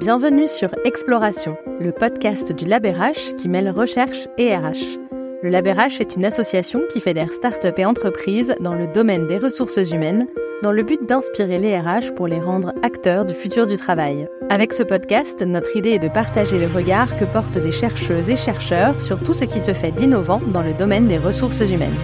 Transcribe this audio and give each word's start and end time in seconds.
Bienvenue 0.00 0.48
sur 0.48 0.70
Exploration, 0.86 1.58
le 1.78 1.92
podcast 1.92 2.52
du 2.52 2.64
LabRH 2.64 3.36
qui 3.36 3.50
mêle 3.50 3.68
recherche 3.68 4.28
et 4.38 4.56
RH. 4.56 4.98
Le 5.42 5.50
LabRH 5.50 6.00
est 6.00 6.16
une 6.16 6.24
association 6.24 6.80
qui 6.90 7.00
fédère 7.00 7.30
start-up 7.34 7.78
et 7.78 7.84
entreprises 7.84 8.54
dans 8.60 8.72
le 8.72 8.86
domaine 8.86 9.26
des 9.26 9.36
ressources 9.36 9.90
humaines 9.92 10.26
dans 10.62 10.72
le 10.72 10.84
but 10.84 11.04
d'inspirer 11.06 11.58
les 11.58 11.78
RH 11.78 12.14
pour 12.16 12.28
les 12.28 12.40
rendre 12.40 12.72
acteurs 12.82 13.26
du 13.26 13.34
futur 13.34 13.66
du 13.66 13.76
travail. 13.76 14.26
Avec 14.48 14.72
ce 14.72 14.84
podcast, 14.84 15.42
notre 15.42 15.76
idée 15.76 15.90
est 15.90 15.98
de 15.98 16.08
partager 16.08 16.58
les 16.58 16.64
regards 16.64 17.14
que 17.18 17.26
portent 17.26 17.58
des 17.58 17.70
chercheuses 17.70 18.30
et 18.30 18.36
chercheurs 18.36 18.98
sur 19.02 19.22
tout 19.22 19.34
ce 19.34 19.44
qui 19.44 19.60
se 19.60 19.74
fait 19.74 19.92
d'innovant 19.92 20.40
dans 20.46 20.62
le 20.62 20.72
domaine 20.72 21.08
des 21.08 21.18
ressources 21.18 21.60
humaines. 21.60 21.98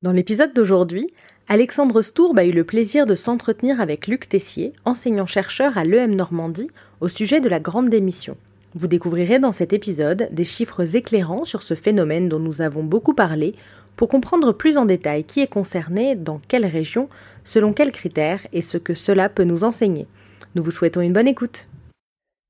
Dans 0.00 0.12
l'épisode 0.12 0.54
d'aujourd'hui, 0.54 1.12
Alexandre 1.48 2.02
Stourbe 2.02 2.40
a 2.40 2.44
eu 2.44 2.50
le 2.50 2.64
plaisir 2.64 3.06
de 3.06 3.14
s'entretenir 3.14 3.80
avec 3.80 4.08
Luc 4.08 4.28
Tessier, 4.28 4.72
enseignant-chercheur 4.84 5.78
à 5.78 5.84
l'EM 5.84 6.12
Normandie, 6.12 6.72
au 7.00 7.06
sujet 7.06 7.40
de 7.40 7.48
la 7.48 7.60
grande 7.60 7.88
démission. 7.88 8.36
Vous 8.74 8.88
découvrirez 8.88 9.38
dans 9.38 9.52
cet 9.52 9.72
épisode 9.72 10.28
des 10.32 10.42
chiffres 10.42 10.96
éclairants 10.96 11.44
sur 11.44 11.62
ce 11.62 11.74
phénomène 11.74 12.28
dont 12.28 12.40
nous 12.40 12.62
avons 12.62 12.82
beaucoup 12.82 13.14
parlé 13.14 13.54
pour 13.94 14.08
comprendre 14.08 14.52
plus 14.52 14.76
en 14.76 14.86
détail 14.86 15.22
qui 15.22 15.38
est 15.38 15.46
concerné, 15.46 16.16
dans 16.16 16.40
quelle 16.48 16.66
région, 16.66 17.08
selon 17.44 17.72
quels 17.72 17.92
critères 17.92 18.44
et 18.52 18.60
ce 18.60 18.76
que 18.76 18.94
cela 18.94 19.28
peut 19.28 19.44
nous 19.44 19.62
enseigner. 19.62 20.08
Nous 20.56 20.64
vous 20.64 20.72
souhaitons 20.72 21.00
une 21.00 21.12
bonne 21.12 21.28
écoute. 21.28 21.68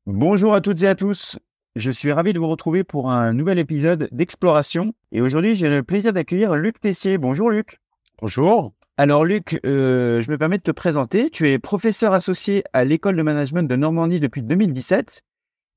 Bonjour 0.06 0.54
à 0.54 0.62
toutes 0.62 0.82
et 0.84 0.88
à 0.88 0.95
tous. 0.95 1.38
Je 1.74 1.90
suis 1.90 2.12
ravi 2.12 2.32
de 2.32 2.38
vous 2.38 2.48
retrouver 2.48 2.82
pour 2.82 3.10
un 3.10 3.34
nouvel 3.34 3.59
épisode 3.59 4.09
d'Exploration. 4.10 4.95
Et 5.12 5.20
aujourd'hui, 5.20 5.54
j'ai 5.54 5.68
le 5.68 5.82
plaisir 5.82 6.15
d'accueillir 6.15 6.56
Luc 6.56 6.80
Tessier. 6.80 7.18
Bonjour 7.18 7.51
Luc. 7.51 7.78
Bonjour. 8.23 8.73
Alors 8.98 9.27
Luc, 9.27 9.60
euh, 9.66 10.23
je 10.23 10.30
me 10.30 10.38
permets 10.38 10.56
de 10.56 10.62
te 10.62 10.70
présenter. 10.70 11.28
Tu 11.28 11.50
es 11.50 11.59
professeur 11.59 12.15
associé 12.15 12.65
à 12.73 12.82
l'école 12.84 13.16
de 13.16 13.23
management 13.23 13.68
de 13.68 13.76
Normandie 13.76 14.21
depuis 14.21 14.43
2017 14.43 15.23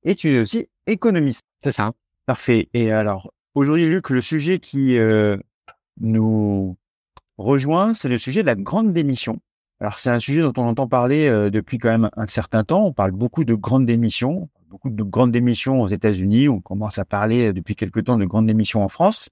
et 0.03 0.15
tu 0.15 0.33
es 0.33 0.39
aussi 0.39 0.69
économiste. 0.87 1.41
C'est 1.61 1.73
ça. 1.73 1.89
Parfait. 2.25 2.69
Et 2.73 2.93
alors 2.93 3.33
aujourd'hui 3.55 3.89
Luc, 3.89 4.09
le 4.09 4.21
sujet 4.21 4.59
qui 4.59 4.97
euh, 4.97 5.35
nous 5.99 6.77
rejoint, 7.37 7.93
c'est 7.93 8.07
le 8.07 8.17
sujet 8.17 8.39
de 8.39 8.47
la 8.47 8.55
grande 8.55 8.93
démission. 8.93 9.41
Alors 9.81 9.99
c'est 9.99 10.11
un 10.11 10.19
sujet 10.19 10.39
dont 10.39 10.53
on 10.55 10.63
entend 10.63 10.87
parler 10.87 11.27
euh, 11.27 11.49
depuis 11.49 11.77
quand 11.77 11.89
même 11.89 12.09
un 12.15 12.27
certain 12.27 12.63
temps. 12.63 12.85
On 12.85 12.93
parle 12.93 13.11
beaucoup 13.11 13.43
de 13.43 13.53
grandes 13.53 13.85
démissions, 13.85 14.47
beaucoup 14.69 14.89
de 14.89 15.03
grandes 15.03 15.33
démissions 15.33 15.81
aux 15.81 15.89
États-Unis. 15.89 16.47
On 16.47 16.61
commence 16.61 16.99
à 16.99 17.03
parler 17.03 17.51
depuis 17.51 17.75
quelque 17.75 17.99
temps 17.99 18.17
de 18.17 18.23
grandes 18.23 18.47
démissions 18.47 18.81
en 18.81 18.87
France. 18.87 19.27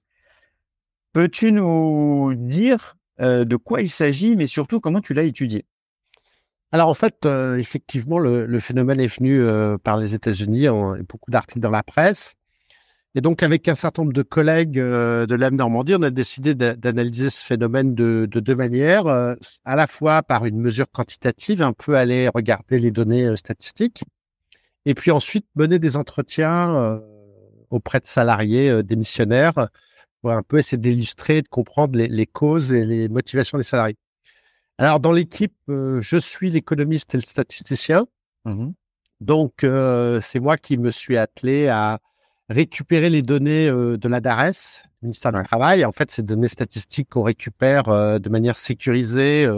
Peux-tu 1.14 1.52
nous 1.52 2.34
dire 2.34 2.97
euh, 3.20 3.44
de 3.44 3.56
quoi 3.56 3.80
il 3.82 3.90
s'agit, 3.90 4.36
mais 4.36 4.46
surtout 4.46 4.80
comment 4.80 5.00
tu 5.00 5.14
l'as 5.14 5.24
étudié? 5.24 5.64
Alors 6.70 6.88
en 6.88 6.94
fait, 6.94 7.24
euh, 7.24 7.56
effectivement, 7.56 8.18
le, 8.18 8.58
phénomène 8.60 9.00
est 9.00 9.06
venu 9.18 9.40
euh, 9.40 9.78
par 9.78 9.96
les 9.96 10.14
États-Unis, 10.14 10.66
beaucoup 11.08 11.30
d'articles 11.30 11.60
dans 11.60 11.70
la 11.70 11.82
presse. 11.82 12.34
Et 13.14 13.20
donc, 13.20 13.42
avec 13.42 13.66
un 13.68 13.74
certain 13.74 14.02
nombre 14.02 14.12
de 14.12 14.22
collègues 14.22 14.78
de 14.78 15.34
l'AM 15.34 15.56
Normandie, 15.56 15.94
on 15.96 16.02
a 16.02 16.10
décidé 16.10 16.54
d'analyser 16.54 17.30
ce 17.30 17.42
phénomène 17.42 17.94
de, 17.94 18.26
deux 18.26 18.54
manières. 18.54 19.06
à 19.06 19.76
la 19.76 19.86
fois 19.86 20.22
par 20.22 20.44
une 20.44 20.60
mesure 20.60 20.88
quantitative, 20.92 21.62
un 21.62 21.72
peu 21.72 21.96
aller 21.96 22.28
regarder 22.28 22.78
les 22.78 22.90
données 22.90 23.34
statistiques, 23.34 24.04
et 24.84 24.94
puis 24.94 25.10
ensuite 25.10 25.46
mener 25.56 25.78
des 25.78 25.96
entretiens 25.96 27.00
auprès 27.70 27.98
de 27.98 28.06
salariés 28.06 28.82
démissionnaires 28.84 29.68
un 30.24 30.42
peu 30.42 30.58
essayer 30.58 30.78
d'illustrer, 30.78 31.42
de 31.42 31.48
comprendre 31.48 31.98
les, 31.98 32.26
causes 32.26 32.72
et 32.72 32.84
les 32.84 33.08
motivations 33.08 33.58
des 33.58 33.64
salariés. 33.64 33.96
Alors, 34.78 35.00
dans 35.00 35.12
l'équipe, 35.12 35.54
euh, 35.68 36.00
je 36.00 36.16
suis 36.16 36.50
l'économiste 36.50 37.14
et 37.14 37.18
le 37.18 37.22
statisticien. 37.22 38.06
Mmh 38.44 38.70
Donc, 39.20 39.64
euh, 39.64 40.20
c'est 40.20 40.40
moi 40.40 40.56
qui 40.56 40.76
me 40.76 40.90
suis 40.90 41.16
attelé 41.16 41.68
à 41.68 41.98
récupérer 42.48 43.10
les 43.10 43.22
données 43.22 43.68
euh, 43.68 43.96
de 43.98 44.08
la 44.08 44.20
DARES, 44.20 44.84
ministère 45.02 45.32
du 45.32 45.42
Travail. 45.42 45.84
En 45.84 45.92
fait, 45.92 46.10
ces 46.10 46.22
données 46.22 46.48
statistiques 46.48 47.10
qu'on 47.10 47.22
récupère 47.22 47.84
de 47.84 48.28
manière 48.28 48.58
sécurisée 48.58 49.48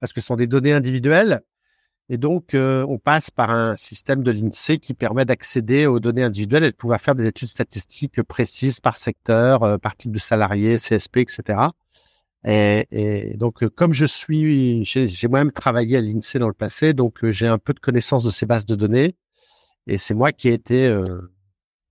parce 0.00 0.12
que 0.12 0.20
ce 0.20 0.26
sont 0.28 0.36
des 0.36 0.46
données 0.46 0.72
individuelles 0.72 1.42
et 2.10 2.16
donc, 2.16 2.54
euh, 2.54 2.86
on 2.88 2.98
passe 2.98 3.30
par 3.30 3.50
un 3.50 3.76
système 3.76 4.22
de 4.22 4.30
l'INSEE 4.30 4.78
qui 4.78 4.94
permet 4.94 5.26
d'accéder 5.26 5.86
aux 5.86 6.00
données 6.00 6.22
individuelles 6.22 6.64
et 6.64 6.70
de 6.70 6.76
pouvoir 6.76 7.00
faire 7.00 7.14
des 7.14 7.26
études 7.26 7.48
statistiques 7.48 8.22
précises 8.22 8.80
par 8.80 8.96
secteur, 8.96 9.62
euh, 9.62 9.76
par 9.76 9.94
type 9.94 10.12
de 10.12 10.18
salarié, 10.18 10.76
CSP, 10.76 11.18
etc. 11.18 11.58
Et, 12.44 13.34
donc, 13.36 13.62
euh, 13.62 13.68
comme 13.68 13.92
je 13.92 14.06
suis, 14.06 14.84
j'ai 14.84 15.28
moi-même 15.28 15.52
travaillé 15.52 15.98
à 15.98 16.00
l'INSEE 16.00 16.38
dans 16.38 16.48
le 16.48 16.54
passé, 16.54 16.94
donc 16.94 17.28
j'ai 17.28 17.46
un 17.46 17.58
peu 17.58 17.74
de 17.74 17.80
connaissance 17.80 18.24
de 18.24 18.30
ces 18.30 18.46
bases 18.46 18.64
de 18.64 18.74
données. 18.74 19.14
Et 19.86 19.98
c'est 19.98 20.14
moi 20.14 20.32
qui 20.32 20.48
ai 20.48 20.54
été 20.54 20.96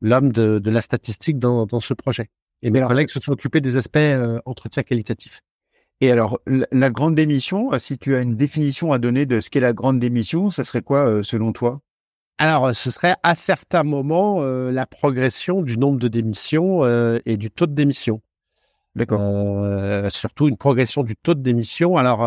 l'homme 0.01 0.31
de, 0.31 0.69
la 0.69 0.81
statistique 0.81 1.39
dans, 1.39 1.65
dans, 1.65 1.79
ce 1.79 1.93
projet. 1.93 2.29
Et 2.61 2.71
mes 2.71 2.81
collègues 2.81 3.09
se 3.09 3.19
sont 3.19 3.31
occupés 3.31 3.61
des 3.61 3.77
aspects 3.77 3.97
entretien 4.45 4.83
qualitatif. 4.83 5.41
Et 5.99 6.11
alors, 6.11 6.39
la 6.45 6.89
grande 6.91 7.15
démission, 7.15 7.73
euh, 7.73 7.79
si 7.79 7.97
tu 7.97 8.15
as 8.15 8.21
une 8.21 8.35
définition 8.35 8.93
à 8.93 8.99
donner 8.99 9.25
de 9.25 9.39
ce 9.41 9.49
qu'est 9.49 9.59
la 9.59 9.73
grande 9.73 9.99
démission, 9.99 10.51
ça 10.51 10.63
serait 10.63 10.83
quoi 10.83 11.07
euh, 11.07 11.23
selon 11.23 11.53
toi? 11.53 11.81
Alors, 12.37 12.75
ce 12.75 12.91
serait 12.91 13.15
à 13.23 13.33
certains 13.33 13.83
moments 13.83 14.43
euh, 14.43 14.71
la 14.71 14.85
progression 14.85 15.63
du 15.63 15.75
nombre 15.75 15.99
de 15.99 16.07
démissions 16.07 16.85
et 17.25 17.37
du 17.37 17.49
taux 17.49 17.65
de 17.65 17.73
démission. 17.73 18.21
D'accord. 18.95 20.11
surtout 20.11 20.47
une 20.47 20.57
progression 20.57 21.03
du 21.03 21.15
taux 21.15 21.35
de 21.35 21.41
démission. 21.41 21.97
Alors, 21.97 22.19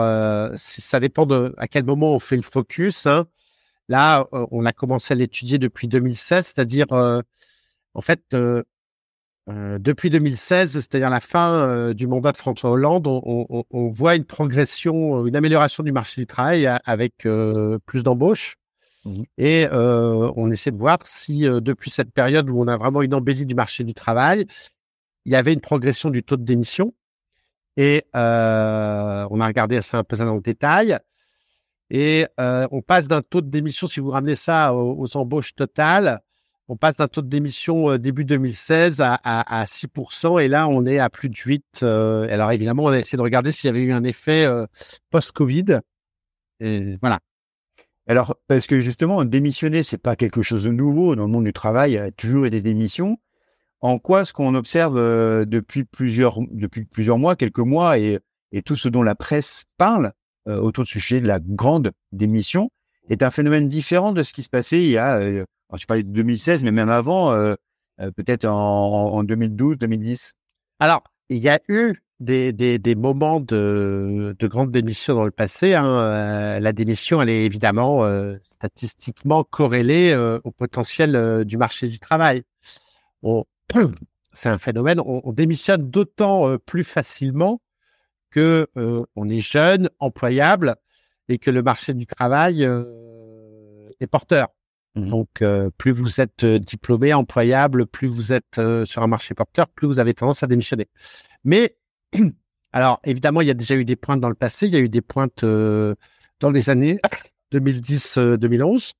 ça 0.57 1.01
dépend 1.01 1.27
de 1.27 1.55
à 1.59 1.69
quel 1.69 1.85
moment 1.85 2.15
on 2.15 2.19
fait 2.21 2.37
le 2.37 2.43
focus. 2.43 3.07
Hein. 3.07 3.27
Là, 3.89 4.27
on 4.33 4.65
a 4.67 4.73
commencé 4.73 5.15
à 5.15 5.17
l'étudier 5.17 5.59
depuis 5.59 5.89
2016, 5.89 6.47
c'est-à-dire, 6.47 6.87
en 6.91 8.01
fait, 8.01 8.23
euh, 9.51 9.79
depuis 9.79 10.11
2016, 10.11 10.73
c'est-à-dire 10.73 11.11
la 11.11 11.21
fin 11.21 11.53
euh, 11.53 11.95
du 11.95 12.07
mandat 12.07 12.33
de 12.33 12.37
François 12.37 12.71
Hollande, 12.71 13.07
on, 13.07 13.89
voit 13.89 14.17
une 14.17 14.25
progression, 14.25 15.27
une 15.27 15.37
amélioration 15.37 15.83
du 15.83 15.93
marché 15.93 16.21
du 16.21 16.27
travail 16.27 16.71
avec 16.85 17.27
euh, 17.27 17.79
plus 17.87 18.03
d'embauches. 18.03 18.57
Mmh 19.05 19.23
Et 19.39 19.67
on 19.73 20.51
essaie 20.51 20.71
de 20.71 20.77
voir 20.77 20.99
si 21.05 21.41
depuis 21.43 21.91
cette 21.91 22.13
période 22.13 22.51
où 22.51 22.61
on 22.61 22.69
a 22.69 22.77
vraiment 22.77 23.03
une 23.03 23.15
embellie 23.15 23.47
du 23.47 23.55
marché 23.55 23.83
du 23.83 23.95
travail, 23.95 24.47
il 25.25 25.33
y 25.33 25.37
avait 25.37 25.53
une 25.53 25.61
progression 25.61 26.11
du 26.11 26.23
taux 26.23 26.37
de 26.37 26.45
démission. 26.45 26.95
Et 27.77 28.05
on 28.13 28.19
a 29.41 29.47
regardé 29.47 29.81
ça 29.81 29.99
un 29.99 30.05
peu 30.05 30.17
dans 30.17 30.35
le 30.35 30.43
détail. 30.43 30.99
Et 31.89 32.27
on 32.39 32.83
passe 32.83 33.09
d'un 33.09 33.23
taux 33.23 33.41
de 33.41 33.49
démission, 33.49 33.87
si 33.87 34.01
vous 34.01 34.11
ramenez 34.11 34.35
ça 34.35 34.75
aux 34.75 35.17
embauches 35.17 35.55
totales, 35.55 36.21
on 36.71 36.77
passe 36.77 36.97
d'un 36.97 37.09
taux 37.09 37.21
de 37.21 37.29
démission 37.29 37.91
euh, 37.91 37.99
début 37.99 38.25
2016 38.25 39.03
à, 39.03 39.65
6%, 39.65 40.41
et 40.41 40.47
là, 40.47 40.69
on 40.69 40.87
est 40.87 41.01
à 41.01 41.11
plus 41.11 41.29
de 41.29 41.35
8. 41.35 41.81
Euh, 41.83 42.33
alors, 42.33 42.53
évidemment, 42.53 42.85
on 42.85 42.89
a 42.91 42.99
essayé 43.01 43.17
de 43.17 43.23
regarder 43.23 43.51
s'il 43.51 43.67
y 43.67 43.71
avait 43.71 43.81
eu 43.81 43.93
un 43.93 44.05
effet 44.05 44.45
euh, 44.45 44.67
post-Covid. 45.11 45.81
Voilà. 46.61 47.19
Alors, 48.07 48.37
parce 48.47 48.69
que 48.69 48.79
justement, 48.79 49.25
démissionner, 49.25 49.83
c'est 49.83 49.99
pas 49.99 50.15
quelque 50.15 50.43
chose 50.43 50.63
de 50.63 50.71
nouveau. 50.71 51.17
Dans 51.17 51.25
le 51.25 51.33
monde 51.33 51.45
du 51.45 51.53
travail, 51.53 51.91
il 51.91 51.95
y 51.95 51.99
a 51.99 52.13
toujours 52.13 52.45
eu 52.45 52.51
des 52.51 52.63
démissions. 52.63 53.19
En 53.81 53.99
quoi 53.99 54.25
ce 54.25 54.33
qu'on 54.33 54.55
observe 54.55 54.95
depuis, 55.47 55.85
plusieurs, 55.85 56.39
depuis 56.53 56.85
plusieurs 56.85 57.19
mois, 57.19 57.35
quelques 57.35 57.59
mois, 57.59 57.99
et, 57.99 58.21
tout 58.65 58.77
ce 58.77 58.89
dont 58.89 59.03
la 59.03 59.17
presse 59.17 59.65
parle 59.77 60.13
autour 60.47 60.85
ce 60.85 60.93
sujet 61.01 61.21
de 61.21 61.27
la 61.27 61.41
grande 61.41 61.91
démission, 62.13 62.71
est 63.09 63.25
un 63.25 63.31
phénomène 63.31 63.67
différent 63.67 64.13
de 64.13 64.23
ce 64.23 64.33
qui 64.33 64.43
se 64.45 64.51
passait 64.51 64.83
il 64.85 64.91
y 64.91 64.99
a 64.99 65.45
alors, 65.71 65.79
je 65.79 65.87
parlais 65.87 66.03
de 66.03 66.09
2016, 66.09 66.65
mais 66.65 66.73
même 66.73 66.89
avant, 66.89 67.31
euh, 67.31 67.55
euh, 68.01 68.11
peut-être 68.11 68.45
en, 68.45 69.23
2012, 69.23 69.79
2010. 69.79 70.35
Alors, 70.81 71.05
il 71.29 71.39
y 71.39 71.49
a 71.49 71.61
eu 71.69 71.95
des, 72.19 72.53
des, 72.53 72.95
moments 72.97 73.39
de, 73.39 74.35
de 74.37 74.47
grande 74.49 74.73
démission 74.73 75.15
dans 75.15 75.25
le 75.25 75.31
passé. 75.31 75.75
Hein. 75.75 75.87
Euh, 75.87 76.59
la 76.59 76.73
démission, 76.73 77.23
elle 77.23 77.29
est 77.29 77.45
évidemment 77.45 78.05
statistiquement 78.51 79.45
corrélée 79.45 80.17
au 80.43 80.51
potentiel 80.51 81.45
du 81.45 81.57
marché 81.57 81.87
du 81.87 82.01
travail. 82.01 82.43
c'est 84.33 84.49
un 84.49 84.59
phénomène, 84.59 85.01
on, 85.05 85.33
démissionne 85.33 85.89
d'autant 85.89 86.59
plus 86.59 86.83
facilement 86.83 87.61
que 88.31 88.67
on 88.75 89.29
est 89.29 89.39
jeune, 89.41 89.89
employable, 90.01 90.75
et 91.29 91.39
que 91.39 91.53
le 91.53 91.63
marché 91.63 91.95
du 91.95 92.07
travail 92.07 92.69
est 94.01 94.07
porteur. 94.09 94.49
Mmh 94.97 95.09
Donc, 95.09 95.43
euh, 95.43 95.71
plus 95.77 95.93
vous 95.93 96.21
êtes 96.21 96.45
euh, 96.45 96.59
diplômé, 96.59 97.15
employable, 97.15 97.87
plus 97.87 98.09
vous 98.09 98.33
êtes 98.33 98.59
euh, 98.59 98.85
sur 98.85 99.03
un 99.03 99.07
marché 99.07 99.35
porteur, 99.35 99.69
plus 99.69 99.87
vous 99.87 99.99
avez 100.01 100.15
tendance 100.15 100.43
à 100.43 100.47
démissionner. 100.47 100.89
Mais, 101.45 101.77
alors, 102.73 103.01
évidemment, 103.05 103.41
il 103.41 103.49
y 103.49 103.51
a 103.51 103.55
déjà 103.55 103.77
eu 103.77 103.85
des 103.85 103.97
pointes 103.97 104.21
dans 104.21 104.29
le 104.29 104.35
passé. 104.35 104.67
Il 104.67 104.73
y 104.73 104.77
a 104.77 104.81
eu 104.81 104.89
des 104.89 105.01
pointes 105.01 105.45
dans 105.45 106.51
les 106.51 106.71
années 106.71 106.99
2010-2011. 107.53 108.93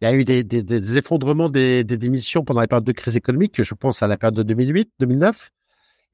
Il 0.00 0.04
y 0.04 0.08
a 0.08 0.14
eu 0.14 0.24
des, 0.24 0.98
effondrements 0.98 1.50
des, 1.50 1.84
démissions 1.84 2.42
pendant 2.42 2.60
la 2.60 2.66
période 2.66 2.84
de 2.84 2.92
crise 2.92 3.16
économique, 3.16 3.62
je 3.62 3.74
pense 3.74 4.02
à 4.02 4.08
la 4.08 4.16
période 4.16 4.42
de 4.42 4.54
2008-2009. 4.54 5.50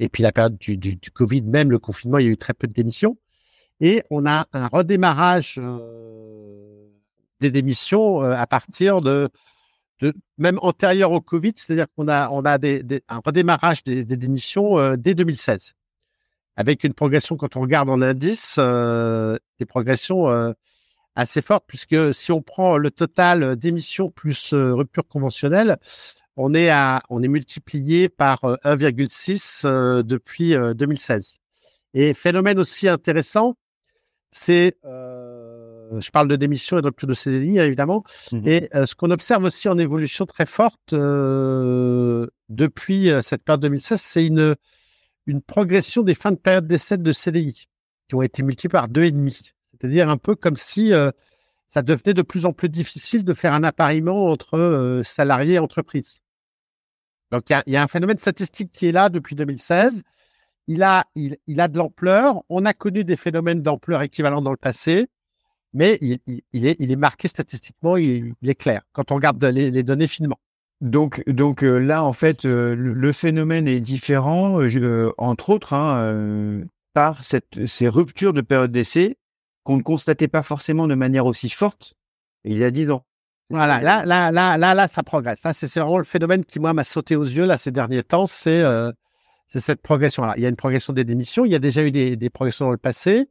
Et 0.00 0.08
puis 0.08 0.24
la 0.24 0.32
période 0.32 0.58
du, 0.58 0.76
du, 0.76 1.10
Covid, 1.12 1.42
même 1.42 1.70
le 1.70 1.78
confinement, 1.78 2.18
il 2.18 2.26
y 2.26 2.28
a 2.28 2.32
eu 2.32 2.36
très 2.36 2.52
peu 2.52 2.66
de 2.66 2.72
démissions. 2.72 3.16
Et 3.80 4.02
on 4.10 4.26
a 4.26 4.46
un 4.52 4.66
redémarrage 4.66 5.60
des 7.40 7.50
démissions 7.50 8.20
à 8.20 8.46
partir 8.46 9.00
de, 9.00 9.28
même 10.38 10.58
antérieur 10.62 11.12
au 11.12 11.20
Covid, 11.20 11.52
c'est-à-dire 11.56 11.86
qu'on 11.96 12.08
a, 12.08 12.28
on 12.30 12.44
a 12.44 12.58
un 13.08 13.20
redémarrage 13.24 13.84
des, 13.84 14.04
démissions 14.04 14.96
dès 14.96 15.14
2016 15.14 15.74
avec 16.56 16.84
une 16.84 16.94
progression, 16.94 17.36
quand 17.36 17.56
on 17.56 17.60
regarde 17.60 17.90
en 17.90 18.00
indice, 18.00 18.56
euh, 18.58 19.36
des 19.58 19.66
progressions 19.66 20.30
euh, 20.30 20.52
assez 21.14 21.42
fortes, 21.42 21.64
puisque 21.66 22.14
si 22.14 22.32
on 22.32 22.42
prend 22.42 22.78
le 22.78 22.90
total 22.90 23.56
d'émissions 23.56 24.10
plus 24.10 24.52
euh, 24.52 24.74
rupture 24.74 25.06
conventionnelle, 25.06 25.76
on 26.38 26.52
est 26.52 27.28
multiplié 27.28 28.10
par 28.10 28.40
1,6 28.42 30.02
depuis 30.02 30.54
2016. 30.54 31.38
Et 31.94 32.12
phénomène 32.12 32.58
aussi 32.58 32.88
intéressant, 32.88 33.56
c'est, 34.30 34.76
je 35.98 36.10
parle 36.10 36.28
de 36.28 36.36
démission 36.36 36.78
et 36.78 36.82
de 36.82 36.86
rupture 36.86 37.08
de 37.08 37.14
CDI 37.14 37.58
évidemment, 37.58 38.04
mmh 38.32 38.48
et 38.48 38.68
ce 38.72 38.94
qu'on 38.94 39.10
observe 39.10 39.44
aussi 39.44 39.68
en 39.68 39.78
évolution 39.78 40.26
très 40.26 40.46
forte 40.46 40.92
depuis 40.92 43.10
cette 43.22 43.42
période 43.42 43.62
2016, 43.62 44.00
c'est 44.00 44.26
une 44.26 44.56
une 45.26 45.42
progression 45.42 46.02
des 46.02 46.14
fins 46.14 46.32
de 46.32 46.36
période 46.36 46.66
d'essai 46.66 46.96
de 46.96 47.12
CDI 47.12 47.68
qui 48.08 48.14
ont 48.14 48.22
été 48.22 48.42
multipliées 48.42 48.70
par 48.70 48.88
deux 48.88 49.04
et 49.04 49.10
demi. 49.10 49.38
C'est-à-dire 49.72 50.08
un 50.08 50.16
peu 50.16 50.34
comme 50.34 50.56
si 50.56 50.92
euh, 50.92 51.10
ça 51.66 51.82
devenait 51.82 52.14
de 52.14 52.22
plus 52.22 52.46
en 52.46 52.52
plus 52.52 52.68
difficile 52.68 53.24
de 53.24 53.34
faire 53.34 53.52
un 53.52 53.64
appariement 53.64 54.26
entre 54.26 54.56
euh, 54.56 55.02
salariés 55.02 55.54
et 55.54 55.58
entreprises. 55.58 56.20
Donc 57.32 57.50
il 57.50 57.72
y, 57.72 57.76
a, 57.76 57.82
un 57.82 57.88
phénomène 57.88 58.18
statistique 58.18 58.70
qui 58.72 58.86
est 58.86 58.92
là 58.92 59.08
depuis 59.08 59.34
2016. 59.34 60.04
Il 60.68 60.84
a, 60.84 61.04
il, 61.16 61.60
a 61.60 61.68
de 61.68 61.76
l'ampleur. 61.76 62.42
On 62.48 62.64
a 62.64 62.72
connu 62.72 63.02
des 63.02 63.16
phénomènes 63.16 63.62
d'ampleur 63.62 64.02
équivalents 64.02 64.42
dans 64.42 64.52
le 64.52 64.56
passé, 64.56 65.08
mais 65.76 65.98
il, 66.00 66.66
est, 66.66 66.76
il 66.78 66.90
est 66.90 66.96
marqué 66.96 67.28
statistiquement, 67.28 67.96
il, 67.96 68.34
est 68.44 68.54
clair 68.54 68.82
quand 68.92 69.12
on 69.12 69.14
regarde 69.14 69.42
les 69.44 69.82
données 69.82 70.06
finement. 70.08 70.38
Donc, 70.80 71.22
donc 71.28 71.64
euh, 71.64 71.78
là, 71.78 72.04
en 72.04 72.12
fait, 72.12 72.44
euh, 72.44 72.74
le 72.76 73.12
phénomène 73.12 73.66
est 73.66 73.80
différent, 73.80 74.60
euh, 74.60 75.10
entre 75.16 75.50
autres, 75.50 75.72
hein, 75.72 76.62
par 76.92 77.24
cette, 77.24 77.66
ces 77.66 77.88
ruptures 77.88 78.32
de 78.32 78.42
période 78.42 78.72
d'essai 78.72 79.16
qu'on 79.64 79.78
ne 79.78 79.82
constatait 79.82 80.28
pas 80.28 80.42
forcément 80.42 80.86
de 80.86 80.94
manière 80.94 81.26
aussi 81.26 81.48
forte 81.48 81.94
il 82.44 82.58
y 82.58 82.64
a 82.64 82.70
dix 82.70 82.90
ans. 82.90 83.04
Voilà, 83.50 83.80
là, 83.80 84.04
là, 84.04 84.30
là, 84.30 84.56
là, 84.56 84.74
là, 84.74 84.88
ça 84.88 85.02
progresse. 85.02 85.40
c'est 85.52 85.80
vraiment 85.80 85.98
le 85.98 86.04
phénomène 86.04 86.44
qui, 86.44 86.60
moi, 86.60 86.72
m'a 86.72 86.84
sauté 86.84 87.16
aux 87.16 87.24
yeux 87.24 87.46
là 87.46 87.58
ces 87.58 87.70
derniers 87.70 88.02
temps, 88.02 88.26
c'est 88.26 88.62
cette 89.46 89.80
progression. 89.80 90.24
là 90.24 90.34
il 90.36 90.42
y 90.42 90.46
a 90.46 90.48
une 90.48 90.56
progression 90.56 90.92
des 90.92 91.04
démissions, 91.04 91.44
il 91.44 91.52
y 91.52 91.54
a 91.54 91.60
déjà 91.60 91.82
eu 91.82 91.90
des, 91.90 92.16
des 92.16 92.30
progressions 92.30 92.66
dans 92.66 92.72
le 92.72 92.78
passé, 92.78 93.28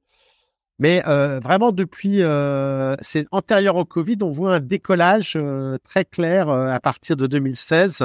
mais 0.77 1.03
euh, 1.07 1.39
vraiment, 1.39 1.71
depuis, 1.71 2.21
euh, 2.21 2.95
c'est 3.01 3.27
antérieur 3.31 3.77
au 3.77 3.85
Covid, 3.85 4.17
on 4.21 4.31
voit 4.31 4.55
un 4.55 4.59
décollage 4.59 5.35
euh, 5.37 5.77
très 5.83 6.03
clair 6.03 6.49
à 6.49 6.79
partir 6.79 7.15
de 7.15 7.27
2016. 7.27 8.03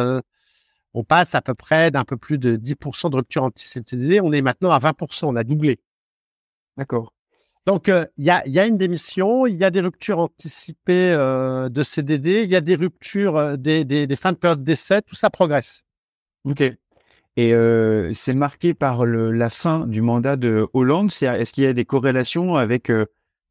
on 0.95 1.05
passe 1.05 1.35
à 1.35 1.43
peu 1.43 1.55
près 1.55 1.91
d'un 1.91 2.05
peu 2.05 2.17
plus 2.17 2.39
de 2.39 2.57
10% 2.57 3.11
de 3.11 3.17
rupture 3.17 3.45
anti-CDD. 3.45 4.21
On 4.21 4.33
est 4.33 4.43
maintenant 4.43 4.71
à 4.71 4.79
20%, 4.79 5.27
on 5.27 5.37
a 5.37 5.45
doublé. 5.45 5.81
D'accord. 6.77 7.13
Donc, 7.67 7.89
il 7.89 8.25
y, 8.25 8.31
a, 8.31 8.47
y, 8.49 8.59
a, 8.59 8.67
une 8.67 8.79
démission, 8.79 9.47
il 9.47 9.57
y 9.57 9.65
a 9.65 9.71
des 9.71 9.81
ruptures 9.81 10.19
anticipées 10.19 11.13
de 11.13 11.83
CDD, 11.83 12.43
il 12.45 12.51
y 12.51 12.57
a 12.57 12.61
des 12.61 12.75
ruptures, 12.75 13.59
des, 13.59 13.85
des, 13.85 14.07
des 14.07 14.17
fins 14.17 14.33
de 14.33 14.39
période 14.39 14.65
d'essai, 14.65 15.03
tout 15.03 15.15
ça 15.15 15.29
progresse. 15.31 15.85
OK. 16.45 16.63
Et 17.41 17.55
euh, 17.55 18.13
c'est 18.13 18.35
marqué 18.35 18.75
par 18.75 19.07
le, 19.07 19.31
la 19.31 19.49
fin 19.49 19.87
du 19.87 20.03
mandat 20.03 20.37
de 20.37 20.69
Hollande. 20.75 21.11
Est-ce 21.23 21.55
qu'il 21.55 21.65
y 21.65 21.67
a 21.67 21.73
des 21.73 21.87
corrélations 21.87 22.57
avec 22.57 22.91
euh, 22.91 23.07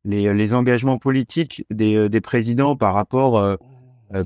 les, 0.05 0.31
les, 0.31 0.53
engagements 0.53 0.99
politiques 0.99 1.65
des, 1.71 1.95
euh, 1.95 2.07
des, 2.07 2.21
présidents 2.21 2.75
par 2.75 2.93
rapport 2.93 3.57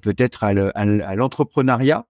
peut-être 0.01 0.44
à 0.44 1.15
l'entrepreneuriat 1.15 2.06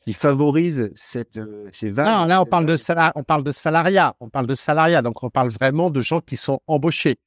qui 0.00 0.14
favorise 0.14 0.92
cette, 0.94 1.38
ces 1.72 1.90
vagues? 1.90 2.06
Non, 2.06 2.24
là 2.24 2.40
on 2.40 2.46
parle 2.46 2.64
de 2.64 2.76
on 3.16 3.22
parle 3.22 3.44
de 3.44 3.52
salariat, 3.52 4.14
on 4.20 4.30
parle 4.30 4.46
de 4.46 4.54
salariat, 4.54 5.02
donc 5.02 5.22
on 5.22 5.28
parle 5.28 5.50
vraiment 5.50 5.90
de 5.90 6.00
gens 6.00 6.20
qui 6.20 6.38
sont 6.38 6.60
embauchés. 6.66 7.18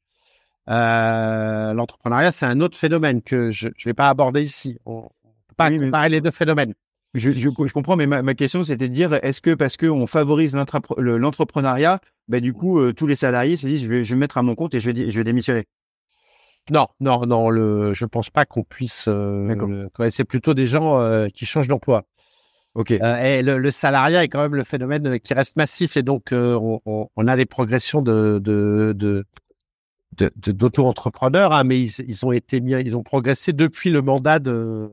L'entrepreneuriat, 0.66 2.32
c'est 2.32 2.48
un 2.48 2.62
autre 2.62 2.80
phénomène 2.80 3.22
que 3.22 3.52
je 3.52 3.68
ne 3.68 3.74
vais 3.86 3.94
pas 3.94 4.10
aborder 4.10 4.42
ici. 4.42 4.80
On 4.88 5.04
ne 5.04 5.08
peut 5.50 5.56
pas 5.56 5.70
comparer 5.70 6.10
les 6.10 6.22
deux 6.22 6.32
phénomènes. 6.32 6.74
Je, 7.14 7.32
je, 7.32 7.50
comprends, 7.50 7.96
mais 7.96 8.06
ma, 8.06 8.34
question, 8.36 8.64
c'était 8.64 8.90
de 8.90 8.94
dire, 8.94 9.14
est-ce 9.24 9.42
que 9.42 9.54
parce 9.54 9.78
qu'on 9.78 10.08
favorise 10.08 10.56
l'entrepreneuriat, 10.56 12.00
bah, 12.28 12.40
du 12.40 12.54
coup, 12.54 12.80
euh, 12.80 12.94
tous 12.94 13.08
les 13.08 13.16
salariés 13.16 13.58
se 13.58 13.66
disent, 13.66 13.84
je 13.84 13.88
vais, 13.88 14.04
je 14.04 14.14
vais 14.14 14.20
mettre 14.20 14.38
à 14.38 14.44
mon 14.44 14.56
compte 14.56 14.76
et 14.76 14.80
je 14.80 14.92
vais, 14.92 15.10
je 15.10 15.18
vais 15.18 15.24
démissionner? 15.24 15.66
Non, 16.70 16.88
non, 17.00 17.26
non, 17.26 17.50
le, 17.50 17.94
je 17.94 18.06
pense 18.06 18.30
pas 18.30 18.46
qu'on 18.46 18.64
puisse. 18.64 19.06
Euh, 19.08 19.88
c'est 20.10 20.26
plutôt 20.26 20.54
des 20.54 20.68
gens 20.68 21.00
euh, 21.00 21.28
qui 21.30 21.46
changent 21.46 21.70
d'emploi. 21.70 22.04
Ok. 22.76 22.92
et 22.92 23.42
le, 23.42 23.72
salariat 23.72 24.24
est 24.24 24.28
quand 24.28 24.42
même 24.42 24.54
le 24.54 24.64
phénomène 24.64 25.20
qui 25.20 25.34
reste 25.34 25.56
massif 25.56 25.98
et 25.98 26.04
donc 26.04 26.28
on, 26.32 26.80
on, 26.86 27.28
a 27.28 27.36
des 27.36 27.48
progressions 27.48 28.04
de, 28.04 28.38
de, 28.38 28.94
de 28.96 29.26
d'auto-entrepreneurs, 30.36 31.54
hein, 31.54 31.64
mais 31.64 31.82
ils, 31.82 32.06
ils, 32.08 32.24
ont 32.24 32.32
été 32.32 32.60
mis, 32.62 32.74
ils 32.74 32.96
ont 32.96 33.02
progressé 33.02 33.52
depuis 33.52 33.90
le 33.90 34.04
mandat 34.04 34.38
de, 34.38 34.92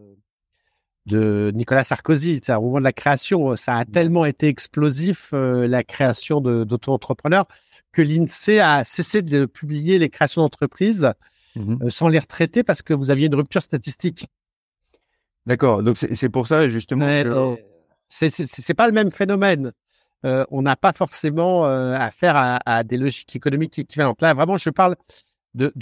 de 1.06 1.52
Nicolas 1.54 1.84
Sarkozy. 1.84 2.40
Au 2.48 2.60
moment 2.60 2.78
de 2.78 2.84
la 2.84 2.92
création, 2.92 3.56
ça 3.56 3.76
a 3.76 3.84
tellement 3.84 4.24
été 4.24 4.48
explosif, 4.48 5.30
euh, 5.32 5.66
la 5.66 5.82
création 5.82 6.40
d'auto-entrepreneurs, 6.40 7.46
que 7.92 8.02
l'INSEE 8.02 8.60
a 8.60 8.84
cessé 8.84 9.22
de 9.22 9.46
publier 9.46 9.98
les 9.98 10.08
créations 10.08 10.42
d'entreprises 10.42 11.12
mmh 11.56 11.76
euh, 11.84 11.90
sans 11.90 12.08
les 12.08 12.18
retraiter 12.18 12.64
parce 12.64 12.82
que 12.82 12.92
vous 12.92 13.10
aviez 13.10 13.26
une 13.26 13.34
rupture 13.34 13.62
statistique. 13.62 14.26
D'accord. 15.46 15.82
Donc 15.82 15.96
c'est 15.98 16.28
pour 16.28 16.48
ça 16.48 16.68
justement. 16.68 17.06
Euh, 17.06 17.54
c'est 18.08 18.74
pas 18.74 18.86
le 18.86 18.92
même 18.92 19.12
phénomène. 19.12 19.72
on 20.24 20.62
n'a 20.62 20.74
pas 20.74 20.92
forcément 20.92 21.64
affaire 21.64 22.34
à, 22.34 22.58
à, 22.64 22.82
des 22.82 22.96
logiques 22.96 23.36
économiques 23.36 23.78
équivalentes. 23.78 24.22
Là, 24.22 24.32
vraiment, 24.34 24.56
je 24.56 24.70
parle 24.70 24.96
de 25.54 25.72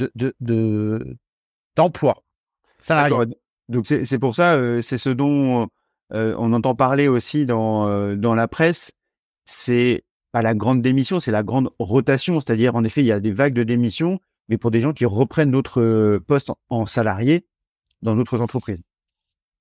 d'emploi. 1.77 2.23
De, 2.89 3.35
donc 3.73 3.87
c'est 3.87 4.19
pour 4.19 4.35
ça, 4.35 4.83
c'est 4.83 4.99
ce 4.99 5.11
dont 5.11 5.69
on 6.11 6.53
entend 6.53 6.75
parler 6.75 7.09
aussi 7.09 7.47
dans, 7.47 8.15
dans 8.17 8.35
la 8.35 8.47
presse. 8.47 8.93
C'est 9.45 10.05
pas 10.33 10.43
la 10.43 10.55
grande 10.55 10.83
démission, 10.83 11.21
c'est 11.21 11.31
la 11.31 11.43
grande 11.43 11.69
rotation. 11.79 12.41
C'est-à-dire, 12.41 12.75
en 12.75 12.85
effet, 12.85 13.03
il 13.03 13.07
y 13.07 13.13
a 13.13 13.21
des 13.21 13.33
vagues 13.33 13.55
de 13.55 13.65
démission, 13.65 14.21
mais 14.49 14.59
pour 14.59 14.71
des 14.71 14.81
gens 14.81 14.93
qui 14.93 15.05
reprennent 15.05 15.51
d'autres 15.51 16.19
postes 16.27 16.51
en, 16.69 16.87
salarié 16.87 17.47
dans 18.03 18.17
d'autres 18.17 18.41
entreprises. 18.41 18.83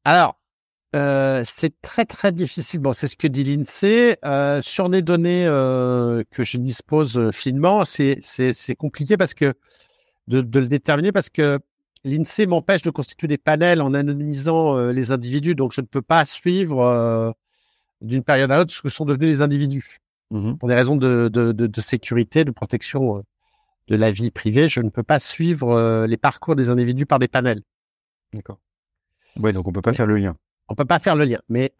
Alors, 0.04 0.40
c'est 0.94 1.74
très 1.82 2.06
très 2.06 2.32
difficile. 2.32 2.80
Bon, 2.80 2.94
c'est 2.94 3.08
ce 3.08 3.16
que 3.16 3.28
dit 3.28 3.44
l'INSEE. 3.44 4.18
sur 4.62 4.90
les 4.90 5.02
données 5.02 5.46
que 5.46 6.44
je 6.44 6.58
dispose 6.58 7.32
finement, 7.32 7.86
c'est 7.86 8.76
compliqué 8.78 9.18
parce 9.18 9.34
que 9.34 9.54
de, 10.28 10.42
de, 10.42 10.60
le 10.60 10.68
déterminer 10.68 11.12
parce 11.12 11.30
que 11.30 11.60
l'INSEE 12.04 12.46
m'empêche 12.46 12.82
de 12.82 12.90
constituer 12.90 13.28
des 13.28 13.38
panels 13.38 13.82
en 13.82 13.94
anonymisant 13.94 14.78
euh, 14.78 14.92
les 14.92 15.12
individus, 15.12 15.56
donc 15.56 15.74
je 15.74 15.82
ne 15.82 15.86
peux 15.86 16.02
pas 16.02 16.26
suivre 16.26 16.82
euh, 16.82 17.32
d'une 18.02 18.24
période 18.24 18.52
à 18.52 18.58
l'autre 18.58 18.74
ce 18.74 18.82
que 18.82 18.90
sont 18.90 19.06
devenus 19.06 19.30
les 19.30 19.42
individus. 19.42 20.00
Mmh 20.32 20.56
Pour 20.56 20.70
des 20.70 20.76
raisons 20.76 20.96
de, 20.96 21.30
de, 21.32 21.52
de, 21.52 21.82
sécurité, 21.82 22.46
de 22.46 22.52
protection 22.52 23.18
euh, 23.18 23.22
de 23.88 23.96
la 23.96 24.12
vie 24.12 24.32
privée, 24.32 24.70
je 24.70 24.82
ne 24.82 24.90
peux 24.90 25.04
pas 25.04 25.20
suivre 25.20 26.06
les 26.06 26.18
parcours 26.18 26.56
des 26.56 26.70
individus 26.70 27.06
par 27.06 27.20
des 27.20 27.28
panels. 27.28 27.62
D'accord. 28.32 28.60
Ouais, 29.38 29.52
donc 29.52 29.68
on 29.68 29.74
peut 29.74 29.82
pas 29.82 29.92
faire 29.92 30.06
le 30.06 30.18
lien. 30.18 30.34
On 30.70 30.76
peut 30.76 30.86
pas 30.86 31.00
faire 31.00 31.18
le 31.18 31.26
lien, 31.26 31.40
mais 31.50 31.74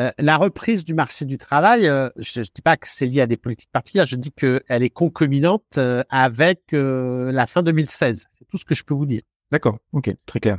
euh, 0.00 0.10
la 0.18 0.38
reprise 0.38 0.84
du 0.84 0.94
marché 0.94 1.26
du 1.26 1.36
travail, 1.36 1.86
euh, 1.86 2.08
je 2.16 2.40
ne 2.40 2.44
dis 2.44 2.62
pas 2.62 2.76
que 2.78 2.88
c'est 2.88 3.04
lié 3.04 3.20
à 3.20 3.26
des 3.26 3.36
politiques 3.36 3.70
particulières, 3.70 4.06
je 4.06 4.16
dis 4.16 4.32
qu'elle 4.32 4.82
est 4.82 4.90
concomitante 4.90 5.76
euh, 5.76 6.02
avec 6.08 6.72
la 6.72 7.46
fin 7.46 7.62
2016. 7.62 8.26
C'est 8.32 8.48
tout 8.48 8.56
ce 8.56 8.64
que 8.64 8.74
je 8.74 8.82
peux 8.82 8.94
vous 8.94 9.06
dire. 9.06 9.22
D'accord, 9.52 9.78
ok, 9.92 10.10
très 10.24 10.40
clair. 10.40 10.58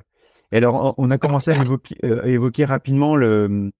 Alors, 0.51 0.93
on 0.97 1.09
a 1.09 1.17
commencé 1.17 1.51
à 1.51 2.27
évoquer, 2.27 2.65
rapidement 2.65 3.15
le, 3.15 3.71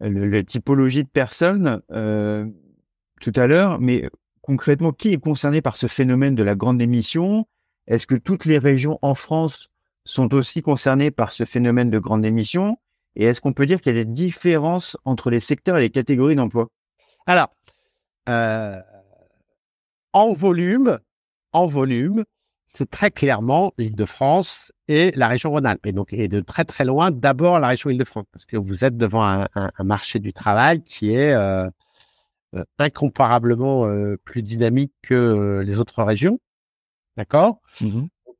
le, 0.00 0.44
typologie 0.44 1.04
de 1.04 1.08
personnes 1.08 1.80
tout 1.88 3.32
à 3.34 3.46
l'heure, 3.46 3.80
mais 3.80 4.10
concrètement, 4.42 4.92
qui 4.92 5.14
est 5.14 5.18
concerné 5.18 5.62
par 5.62 5.78
ce 5.78 5.86
phénomène 5.86 6.34
de 6.34 6.42
la 6.42 6.54
grande 6.54 6.82
émission? 6.82 7.46
Est-ce 7.86 8.06
que 8.06 8.14
toutes 8.14 8.44
les 8.44 8.58
régions 8.58 8.98
en 9.00 9.14
France 9.14 9.68
sont 10.04 10.34
aussi 10.34 10.60
concernées 10.60 11.10
par 11.10 11.32
ce 11.32 11.44
phénomène 11.44 11.88
de 11.88 11.98
grande 11.98 12.26
émission? 12.26 12.76
Et 13.16 13.24
est-ce 13.24 13.40
qu'on 13.40 13.52
peut 13.52 13.66
dire 13.66 13.80
qu'il 13.80 13.94
y 13.94 14.00
a 14.00 14.04
des 14.04 14.10
différences 14.10 14.96
entre 15.04 15.30
les 15.30 15.40
secteurs 15.40 15.76
et 15.76 15.80
les 15.80 15.90
catégories 15.90 16.36
d'emploi? 16.36 16.68
Alors, 17.26 17.54
euh, 18.28 18.80
en 20.12 20.32
volume, 20.32 20.98
en 21.52 21.66
volume, 21.66 22.24
c'est 22.66 22.90
très 22.90 23.10
clairement 23.10 23.72
l'Île-de-France 23.76 24.72
et 24.88 25.12
la 25.14 25.28
région 25.28 25.50
Rhône-Alpes. 25.50 25.86
Et 25.86 25.92
donc, 25.92 26.12
et 26.12 26.28
de 26.28 26.40
très 26.40 26.64
très 26.64 26.84
loin, 26.84 27.10
d'abord 27.10 27.58
la 27.58 27.68
région 27.68 27.90
Île-de-France, 27.90 28.24
parce 28.32 28.46
que 28.46 28.56
vous 28.56 28.84
êtes 28.84 28.96
devant 28.96 29.24
un, 29.24 29.70
marché 29.84 30.18
du 30.18 30.32
travail 30.32 30.82
qui 30.82 31.14
est 31.14 31.34
euh, 31.34 31.68
incomparablement 32.78 33.86
plus 34.24 34.42
dynamique 34.42 34.92
que 35.02 35.62
les 35.64 35.78
autres 35.78 36.02
régions. 36.02 36.38
D'accord? 37.18 37.60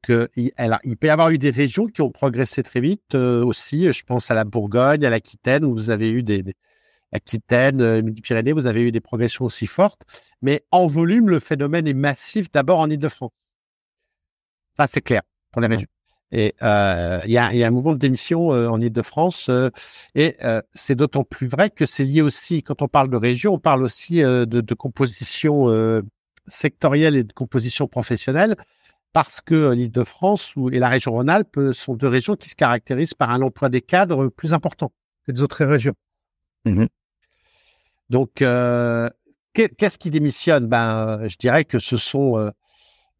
Mmh 0.08 0.26
il, 0.36 0.52
il, 0.84 0.96
peut 0.96 1.06
y 1.06 1.10
avoir 1.10 1.30
eu 1.30 1.38
des 1.38 1.50
régions 1.50 1.86
qui 1.86 2.02
ont 2.02 2.10
progressé 2.10 2.62
très 2.62 2.80
vite 2.80 3.14
aussi. 3.14 3.92
Je 3.92 4.04
pense 4.04 4.30
à 4.30 4.34
la 4.34 4.44
Bourgogne, 4.44 5.04
à 5.04 5.10
l'Aquitaine, 5.10 5.64
où 5.64 5.72
vous 5.72 5.90
avez 5.90 6.10
eu 6.10 6.22
des, 6.22 6.42
des 6.42 6.56
Aquitaine, 7.12 8.00
Midi-Pyrénées, 8.00 8.52
vous 8.52 8.66
avez 8.66 8.82
eu 8.82 8.90
des 8.90 9.00
progressions 9.00 9.44
aussi 9.44 9.66
fortes. 9.66 10.02
Mais 10.40 10.64
en 10.70 10.86
volume, 10.86 11.28
le 11.28 11.38
phénomène 11.38 11.86
est 11.86 11.94
massif 11.94 12.50
d'abord 12.50 12.80
en 12.80 12.88
Ile-de-France. 12.88 13.32
Ça, 14.76 14.86
c'est 14.86 15.02
clair 15.02 15.22
pour 15.52 15.60
les 15.60 15.68
régions. 15.68 15.88
Et 16.34 16.54
euh, 16.62 17.20
il 17.24 17.30
y, 17.30 17.36
a, 17.36 17.52
y, 17.52 17.62
a, 17.62 17.66
un 17.66 17.70
mouvement 17.70 17.92
de 17.92 17.98
démission 17.98 18.54
euh, 18.54 18.66
en 18.66 18.80
Ile-de-France 18.80 19.50
euh, 19.50 19.68
et 20.14 20.38
c'est 20.72 20.94
d'autant 20.94 21.24
plus 21.24 21.46
vrai 21.46 21.68
que 21.68 21.84
c'est 21.84 22.04
lié 22.04 22.22
aussi, 22.22 22.62
quand 22.62 22.80
on 22.80 22.88
parle 22.88 23.10
de 23.10 23.18
région, 23.18 23.52
on 23.52 23.58
parle 23.58 23.82
aussi 23.82 24.22
de, 24.22 24.44
de, 24.46 24.74
composition 24.74 25.68
sectorielle 26.46 27.16
et 27.16 27.24
de 27.24 27.32
composition 27.34 27.86
professionnelle 27.86 28.56
parce 29.12 29.40
que 29.40 29.70
l'Île-de-France 29.70 30.54
et 30.72 30.78
la 30.78 30.88
région 30.88 31.12
Rhône-Alpes 31.12 31.72
sont 31.72 31.94
deux 31.94 32.08
régions 32.08 32.36
qui 32.36 32.48
se 32.48 32.56
caractérisent 32.56 33.14
par 33.14 33.30
un 33.30 33.42
emploi 33.42 33.68
des 33.68 33.82
cadres 33.82 34.28
plus 34.28 34.54
important 34.54 34.92
que 35.26 35.32
les 35.32 35.42
autres 35.42 35.64
régions. 35.64 35.94
Mmh 36.64 36.86
Donc, 38.10 38.32
qu'est-ce 38.36 39.98
qui 39.98 40.10
démissionne? 40.10 40.66
Ben, 40.66 41.28
je 41.28 41.36
dirais 41.36 41.64
que 41.64 41.78
ce 41.78 41.96
sont, 41.96 42.52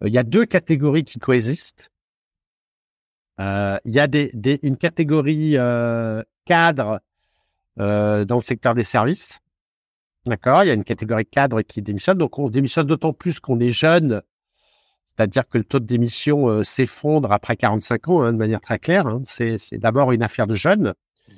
il 0.04 0.12
y 0.12 0.18
a 0.18 0.24
deux 0.24 0.46
catégories 0.46 1.04
qui 1.04 1.18
coexistent. 1.18 1.90
Euh, 3.40 3.78
il 3.84 3.92
y 3.92 4.00
a 4.00 4.06
des, 4.06 4.30
des, 4.34 4.60
une 4.62 4.76
catégorie 4.76 5.56
euh, 5.56 6.22
cadre 6.44 7.00
euh, 7.80 8.24
dans 8.24 8.36
le 8.36 8.42
secteur 8.42 8.74
des 8.74 8.84
services. 8.84 9.40
D'accord? 10.26 10.62
Il 10.64 10.68
y 10.68 10.70
a 10.70 10.74
une 10.74 10.84
catégorie 10.84 11.26
cadre 11.26 11.62
qui 11.62 11.82
démissionne. 11.82 12.18
Donc, 12.18 12.38
on 12.38 12.48
démissionne 12.48 12.86
d'autant 12.86 13.12
plus 13.12 13.40
qu'on 13.40 13.58
est 13.60 13.70
jeune. 13.70 14.22
C'est-à-dire 15.16 15.46
que 15.46 15.58
le 15.58 15.64
taux 15.64 15.80
de 15.80 15.84
démission 15.86 16.48
euh, 16.48 16.62
s'effondre 16.62 17.32
après 17.32 17.56
45 17.56 18.08
ans, 18.08 18.22
hein, 18.22 18.32
de 18.32 18.38
manière 18.38 18.60
très 18.60 18.78
claire. 18.78 19.06
Hein. 19.06 19.22
C'est 19.24 19.58
d'abord 19.74 20.12
une 20.12 20.22
affaire 20.22 20.46
de 20.46 20.54
jeunes. 20.54 20.94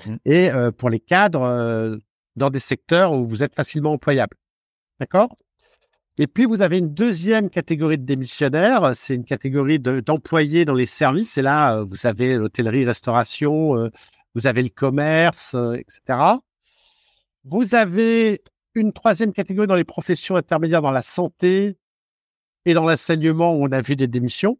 Mmh 0.06 0.16
Et 0.24 0.50
euh, 0.50 0.70
pour 0.70 0.90
les 0.90 1.00
cadres, 1.00 1.42
euh, 1.42 1.96
dans 2.36 2.50
des 2.50 2.60
secteurs 2.60 3.12
où 3.12 3.26
vous 3.26 3.42
êtes 3.42 3.54
facilement 3.54 3.92
employable. 3.92 4.36
D'accord? 5.00 5.36
Et 6.16 6.28
puis, 6.28 6.44
vous 6.44 6.62
avez 6.62 6.78
une 6.78 6.94
deuxième 6.94 7.50
catégorie 7.50 7.98
de 7.98 8.04
démissionnaires. 8.04 8.92
C'est 8.94 9.16
une 9.16 9.24
catégorie 9.24 9.80
d'employés 9.80 10.64
dans 10.64 10.74
les 10.74 10.86
services. 10.86 11.36
Et 11.38 11.42
là, 11.42 11.82
vous 11.82 12.06
avez 12.06 12.36
l'hôtellerie, 12.36 12.84
restauration, 12.84 13.90
vous 14.36 14.46
avez 14.46 14.62
le 14.62 14.68
commerce, 14.68 15.56
etc. 15.74 16.36
Vous 17.42 17.74
avez 17.74 18.42
une 18.74 18.92
troisième 18.92 19.32
catégorie 19.32 19.66
dans 19.66 19.74
les 19.74 19.82
professions 19.82 20.36
intermédiaires 20.36 20.82
dans 20.82 20.92
la 20.92 21.02
santé 21.02 21.76
et 22.64 22.74
dans 22.74 22.88
l'enseignement 22.88 23.52
on 23.52 23.70
a 23.72 23.80
vu 23.80 23.96
des 23.96 24.06
démissions. 24.06 24.58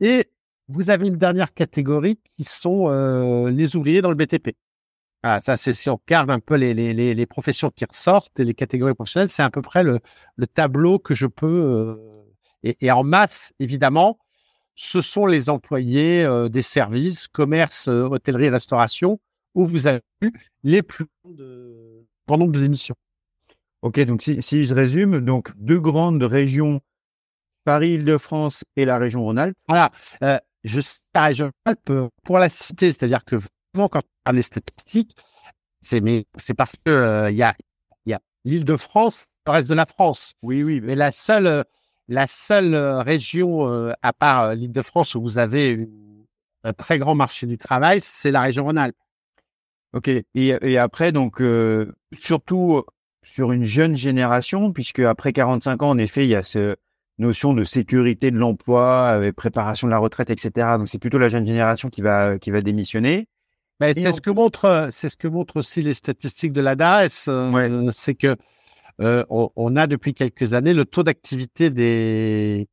Et 0.00 0.30
vous 0.68 0.90
avez 0.90 1.08
une 1.08 1.16
dernière 1.16 1.52
catégorie 1.52 2.18
qui 2.36 2.44
sont 2.44 2.88
les 3.48 3.76
ouvriers 3.76 4.00
dans 4.00 4.10
le 4.10 4.16
BTP. 4.16 4.56
Ah, 5.24 5.40
ça, 5.40 5.56
c'est 5.56 5.72
si 5.72 5.90
on 5.90 5.96
regarde 5.96 6.30
un 6.30 6.38
peu 6.38 6.54
les, 6.54 6.74
les, 6.74 6.94
les, 6.94 7.26
professions 7.26 7.70
qui 7.70 7.84
ressortent 7.84 8.38
et 8.38 8.44
les 8.44 8.54
catégories 8.54 8.94
professionnelles, 8.94 9.30
c'est 9.30 9.42
à 9.42 9.50
peu 9.50 9.62
près 9.62 9.82
le, 9.82 9.98
le 10.36 10.46
tableau 10.46 11.00
que 11.00 11.14
je 11.14 11.26
peux. 11.26 11.46
Euh, 11.46 11.96
et, 12.62 12.76
et, 12.80 12.90
en 12.92 13.02
masse, 13.02 13.52
évidemment, 13.58 14.18
ce 14.76 15.00
sont 15.00 15.26
les 15.26 15.50
employés 15.50 16.24
euh, 16.24 16.48
des 16.48 16.62
services, 16.62 17.26
commerce, 17.26 17.88
euh, 17.88 18.04
hôtellerie, 18.04 18.48
restauration, 18.48 19.20
où 19.54 19.66
vous 19.66 19.88
avez 19.88 20.02
eu 20.22 20.30
les 20.62 20.82
plus 20.82 21.06
de, 21.24 22.06
grand 22.28 22.38
nombre 22.38 22.52
d'émissions. 22.52 22.94
Ok, 23.82 24.00
donc 24.00 24.22
si, 24.22 24.42
si, 24.42 24.64
je 24.66 24.74
résume, 24.74 25.20
donc 25.20 25.52
deux 25.56 25.78
grandes 25.78 26.22
régions, 26.22 26.80
Paris, 27.64 27.90
Île-de-France 27.92 28.64
et 28.76 28.84
la 28.84 28.98
région 28.98 29.22
Rhône-Alpes. 29.22 29.56
Voilà, 29.68 29.90
je, 30.64 30.80
la 31.14 31.24
région 31.24 31.50
Rhône-Alpes 31.64 32.10
pour 32.24 32.38
la 32.38 32.48
cité, 32.48 32.92
c'est-à-dire 32.92 33.24
que 33.24 33.36
quand 33.74 33.82
on 33.82 33.86
regarde 33.86 34.36
les 34.36 34.42
statistiques, 34.42 35.16
c'est 35.80 36.00
mais 36.00 36.26
c'est 36.36 36.54
parce 36.54 36.74
que 36.76 36.80
il 36.86 36.90
euh, 36.90 37.30
y 37.30 37.42
a 37.42 37.54
il 38.06 38.10
y 38.10 38.14
a 38.14 38.20
l'Île-de-France, 38.44 39.26
le 39.46 39.52
reste 39.52 39.68
de 39.68 39.74
la 39.74 39.86
France. 39.86 40.34
Oui, 40.42 40.62
oui. 40.62 40.80
Mais 40.80 40.94
la 40.96 41.12
seule 41.12 41.64
la 42.08 42.26
seule 42.26 42.74
euh, 42.74 43.00
région 43.00 43.68
euh, 43.68 43.92
à 44.02 44.12
part 44.12 44.54
l'Île-de-France 44.54 45.14
où 45.14 45.22
vous 45.22 45.38
avez 45.38 45.88
un 46.64 46.72
très 46.72 46.98
grand 46.98 47.14
marché 47.14 47.46
du 47.46 47.58
travail, 47.58 48.00
c'est 48.02 48.30
la 48.30 48.42
région 48.42 48.64
Rhône-Alpes. 48.64 48.96
Ok. 49.92 50.08
Et, 50.08 50.24
et 50.34 50.78
après 50.78 51.12
donc 51.12 51.42
surtout 52.12 52.82
sur 53.22 53.52
une 53.52 53.64
jeune 53.64 53.96
génération, 53.96 54.72
puisque 54.72 55.00
après 55.00 55.32
45 55.32 55.82
ans, 55.82 55.90
en 55.90 55.98
effet, 55.98 56.24
il 56.24 56.30
y 56.30 56.34
a 56.34 56.42
cette 56.42 56.78
notion 57.18 57.52
de 57.52 57.64
sécurité 57.64 58.30
de 58.30 58.38
l'emploi, 58.38 59.20
préparation 59.36 59.86
de 59.86 59.92
la 59.92 59.98
retraite, 59.98 60.30
etc. 60.30 60.76
Donc 60.78 60.88
c'est 60.88 60.98
plutôt 60.98 61.18
la 61.18 61.28
jeune 61.28 61.46
génération 61.46 61.90
qui 61.90 62.00
va 62.00 62.38
qui 62.38 62.50
va 62.50 62.60
démissionner 62.60 63.26
c'est 63.80 64.12
ce 64.12 64.20
que 64.20 64.30
montre, 64.30 64.64
euh, 64.64 64.88
c'est 64.90 65.08
ce 65.08 65.16
que 65.16 65.28
montrent 65.28 65.56
aussi 65.56 65.82
les 65.82 65.92
statistiques 65.92 66.52
de 66.52 66.60
la 66.60 66.74
DAS. 66.74 67.26
Euh, 67.28 67.90
c'est 67.92 68.14
que 68.14 68.36
euh, 69.00 69.24
on, 69.30 69.76
a 69.76 69.86
depuis 69.86 70.14
quelques 70.14 70.54
années 70.54 70.74
le 70.74 70.84
taux 70.84 71.04
d'activité 71.04 71.70
des 71.70 72.68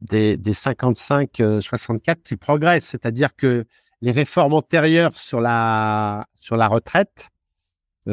des, 0.00 0.36
des 0.36 0.52
55-64 0.52 2.22
qui 2.22 2.36
progresse, 2.36 2.84
c'est-à-dire 2.84 3.36
que 3.36 3.64
les 4.00 4.10
réformes 4.10 4.54
antérieures 4.54 5.16
sur 5.16 5.40
la 5.40 6.26
sur 6.34 6.56
la 6.56 6.66
retraite 6.66 7.28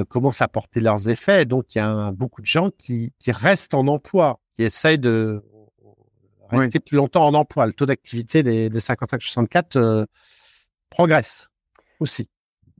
commencent 0.10 0.42
à 0.42 0.48
porter 0.48 0.80
leurs 0.80 1.10
effets. 1.10 1.46
Donc 1.46 1.76
il 1.76 1.80
y 1.80 1.82
a 1.82 2.12
beaucoup 2.12 2.42
de 2.42 2.48
gens 2.48 2.70
qui, 2.78 3.14
qui 3.20 3.32
restent 3.32 3.74
en 3.74 3.88
emploi, 3.88 4.40
qui 4.58 4.64
essayent 4.64 5.00
de 5.00 5.44
rester 6.50 6.80
plus 6.80 6.98
longtemps 6.98 7.26
en 7.26 7.34
emploi. 7.34 7.66
Le 7.68 7.74
taux 7.74 7.86
d'activité 7.86 8.44
des, 8.44 8.70
des 8.70 8.80
55-64 8.80 10.06
progresse 10.90 11.50
aussi. 12.00 12.30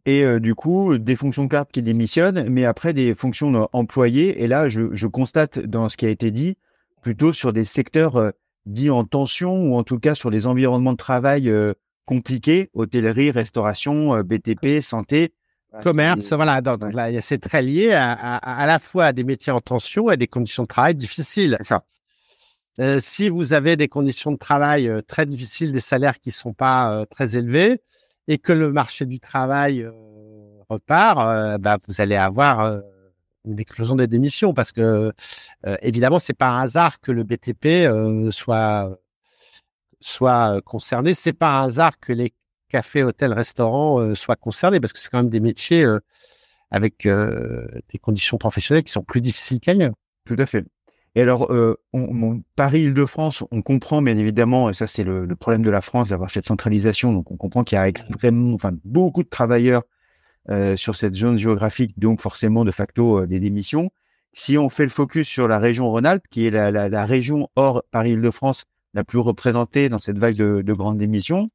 Et 0.06 0.24
euh, 0.24 0.40
du 0.40 0.56
coup, 0.56 0.98
des 0.98 1.16
fonctions 1.16 1.44
de 1.44 1.50
carte 1.50 1.72
qui 1.72 1.82
démissionnent, 1.82 2.48
mais 2.50 2.66
après 2.66 2.94
des 2.94 3.14
fonctions 3.14 3.70
employées. 3.74 4.42
Et 4.44 4.48
là, 4.48 4.68
je, 4.68 4.94
je, 4.94 5.08
constate 5.08 5.60
dans 5.60 5.90
ce 5.90 5.98
qui 5.98 6.06
a 6.06 6.10
été 6.10 6.32
dit, 6.32 6.58
plutôt 7.02 7.34
sur 7.34 7.54
des 7.54 7.66
secteurs 7.66 8.16
euh, 8.16 8.32
dits 8.66 8.90
en 8.90 9.04
tension 9.04 9.70
ou 9.70 9.76
en 9.76 9.84
tout 9.84 10.00
cas 10.00 10.16
sur 10.16 10.32
des 10.32 10.48
environnements 10.48 10.94
de 10.94 10.98
travail 10.98 11.50
euh, 11.50 11.74
compliqués, 12.06 12.70
hôtellerie, 12.74 13.32
restauration, 13.32 14.20
BTP, 14.24 14.82
santé. 14.82 15.34
Commerce, 15.84 16.34
voilà. 16.34 16.62
Donc, 16.62 16.94
là, 16.94 17.22
c'est 17.22 17.38
très 17.38 17.62
lié 17.62 17.92
à, 17.92 18.12
à, 18.12 18.62
à, 18.62 18.66
la 18.66 18.80
fois 18.80 19.06
à 19.06 19.14
des 19.14 19.24
métiers 19.24 19.52
en 19.52 19.62
tension 19.62 20.10
et 20.10 20.14
à 20.14 20.18
des 20.18 20.28
conditions 20.28 20.64
de 20.64 20.68
travail 20.68 20.96
difficiles. 20.96 21.58
Ça. 21.62 21.84
si 23.00 23.30
vous 23.30 23.54
avez 23.54 23.76
des 23.76 23.88
conditions 23.88 24.32
de 24.32 24.38
travail 24.38 24.92
très 25.08 25.26
difficiles, 25.26 25.72
des 25.72 25.80
salaires 25.80 26.20
qui 26.20 26.32
sont 26.32 26.54
pas 26.54 27.06
très 27.12 27.38
élevés, 27.38 27.82
et 28.30 28.38
que 28.38 28.54
le 28.54 28.72
marché 28.72 29.06
du 29.06 29.20
travail 29.20 29.82
euh, 29.82 29.92
repart, 30.70 31.20
euh, 31.20 31.58
bah, 31.58 31.78
vous 31.88 32.00
allez 32.00 32.16
avoir 32.16 32.60
euh, 32.62 32.80
une 33.44 33.60
explosion 33.60 33.96
des 33.96 34.06
démissions 34.06 34.54
parce 34.54 34.72
que 34.72 35.12
évidemment 35.82 36.20
c'est 36.20 36.38
pas 36.38 36.50
un 36.50 36.62
hasard 36.62 37.00
que 37.00 37.12
le 37.12 37.24
BTP 37.24 38.32
soit 38.32 39.00
soit 40.02 40.62
concerné. 40.64 41.14
C'est 41.14 41.34
pas 41.34 41.60
un 41.60 41.66
hasard 41.66 42.00
que 42.00 42.14
les 42.14 42.34
cafés, 42.70 43.04
hôtels, 43.04 43.34
restaurants 43.34 44.16
soient 44.16 44.36
concernés 44.36 44.80
parce 44.80 44.94
que 44.94 45.00
c'est 45.00 45.10
quand 45.10 45.22
même 45.22 45.30
des 45.30 45.40
métiers 45.40 45.86
avec 46.72 47.08
des 47.08 47.98
conditions 48.00 48.38
professionnelles 48.38 48.84
qui 48.84 48.92
sont 48.92 49.04
plus 49.04 49.22
difficiles 49.22 49.60
qu'ailleurs. 49.60 49.94
Tout 50.26 50.36
à 50.38 50.46
fait. 50.46 50.66
Et 51.16 51.22
alors, 51.22 51.52
euh, 51.52 51.76
Paris-Île-de-France, 52.56 53.44
on 53.52 53.62
comprend 53.62 54.02
bien 54.02 54.18
évidemment, 54.18 54.70
et 54.70 54.74
ça 54.74 54.86
c'est 54.86 55.04
le, 55.04 55.28
problème 55.36 55.64
de 55.64 55.70
la 55.70 55.82
France 55.82 56.10
d'avoir 56.10 56.30
cette 56.30 56.46
centralisation, 56.46 57.14
donc 57.14 57.32
on 57.32 57.38
comprend 57.38 57.64
qu'il 57.64 57.78
y 57.78 57.80
a 57.80 57.88
extrêmement, 57.88 58.54
enfin 58.54 58.72
beaucoup 58.86 59.24
de 59.24 59.30
travailleurs 59.30 59.84
euh, 60.50 60.78
sur 60.78 60.96
cette 60.96 61.16
zone 61.16 61.38
géographique, 61.38 61.98
donc 62.00 62.22
forcément 62.22 62.64
de 62.64 62.72
facto 62.72 63.22
euh, 63.22 63.28
des 63.28 63.40
démissions. 63.40 63.92
Si 64.34 64.58
on 64.58 64.70
fait 64.70 64.84
le 64.84 64.90
focus 64.90 65.28
sur 65.28 65.48
la 65.48 65.58
région 65.58 65.90
Rhône-Alpes, 65.90 66.26
qui 66.30 66.46
est 66.46 66.52
la, 66.52 67.06
région 67.06 67.50
hors 67.56 67.84
Paris-Île-de-France 67.92 68.66
la 68.94 69.04
plus 69.04 69.20
représentée 69.20 69.90
dans 69.90 70.00
cette 70.00 70.20
vague 70.20 70.38
de 70.38 70.74
grandes 70.74 71.00
démissions. 71.00 71.48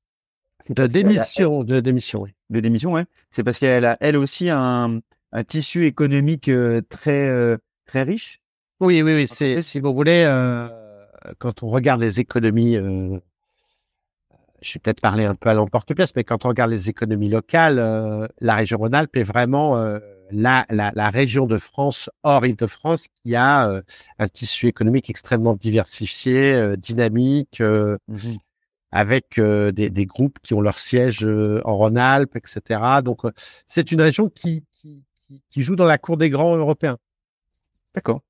De 0.70 0.86
démission, 0.86 1.64
de 1.64 1.80
démission, 1.80 2.22
oui. 2.22 2.34
De 2.50 2.60
démission, 2.60 2.92
ouais. 2.92 3.04
C'est 3.30 3.42
parce 3.42 3.58
qu'elle 3.58 3.84
a 3.84 3.96
elle 4.00 4.16
aussi 4.16 4.48
un, 4.50 5.00
un 5.32 5.44
tissu 5.44 5.86
économique 5.86 6.48
euh, 6.48 6.80
très 6.88 7.58
très 7.86 8.02
riche 8.02 8.40
oui, 8.80 9.02
oui, 9.02 9.14
oui. 9.14 9.26
C'est, 9.26 9.60
si 9.60 9.80
vous 9.80 9.94
voulez, 9.94 10.24
euh, 10.26 10.68
quand 11.38 11.62
on 11.62 11.68
regarde 11.68 12.00
les 12.00 12.20
économies, 12.20 12.76
euh, 12.76 13.18
je 14.60 14.74
vais 14.74 14.80
peut-être 14.80 15.00
parler 15.00 15.24
un 15.24 15.34
peu 15.34 15.48
à 15.48 15.54
l'emporte-pièce, 15.54 16.14
mais 16.16 16.24
quand 16.24 16.44
on 16.44 16.48
regarde 16.48 16.70
les 16.70 16.90
économies 16.90 17.28
locales, 17.30 17.78
euh, 17.78 18.26
la 18.40 18.56
région 18.56 18.78
Rhône-Alpes 18.78 19.16
est 19.16 19.22
vraiment 19.22 19.76
la, 20.30 20.66
la, 20.70 20.92
la, 20.94 21.10
région 21.10 21.46
de 21.46 21.58
France 21.58 22.10
hors 22.24 22.44
Île-de-France 22.44 23.06
qui 23.22 23.36
a 23.36 23.82
un 24.18 24.28
tissu 24.28 24.66
économique 24.66 25.08
extrêmement 25.08 25.54
diversifié, 25.54 26.76
dynamique, 26.76 27.60
mmh 27.60 28.32
avec 28.94 29.40
des, 29.40 29.90
des, 29.90 30.06
groupes 30.06 30.38
qui 30.44 30.54
ont 30.54 30.60
leur 30.60 30.78
siège 30.78 31.26
en 31.64 31.76
Rhône-Alpes, 31.76 32.36
etc. 32.36 32.80
Donc, 33.04 33.22
c'est 33.66 33.90
une 33.90 34.00
région 34.00 34.28
qui, 34.28 34.64
qui, 34.70 35.02
qui 35.50 35.62
joue 35.62 35.74
dans 35.74 35.84
la 35.84 35.98
cour 35.98 36.16
des 36.16 36.30
grands 36.30 36.56
européens. 36.56 36.96
D'accord. 37.96 38.20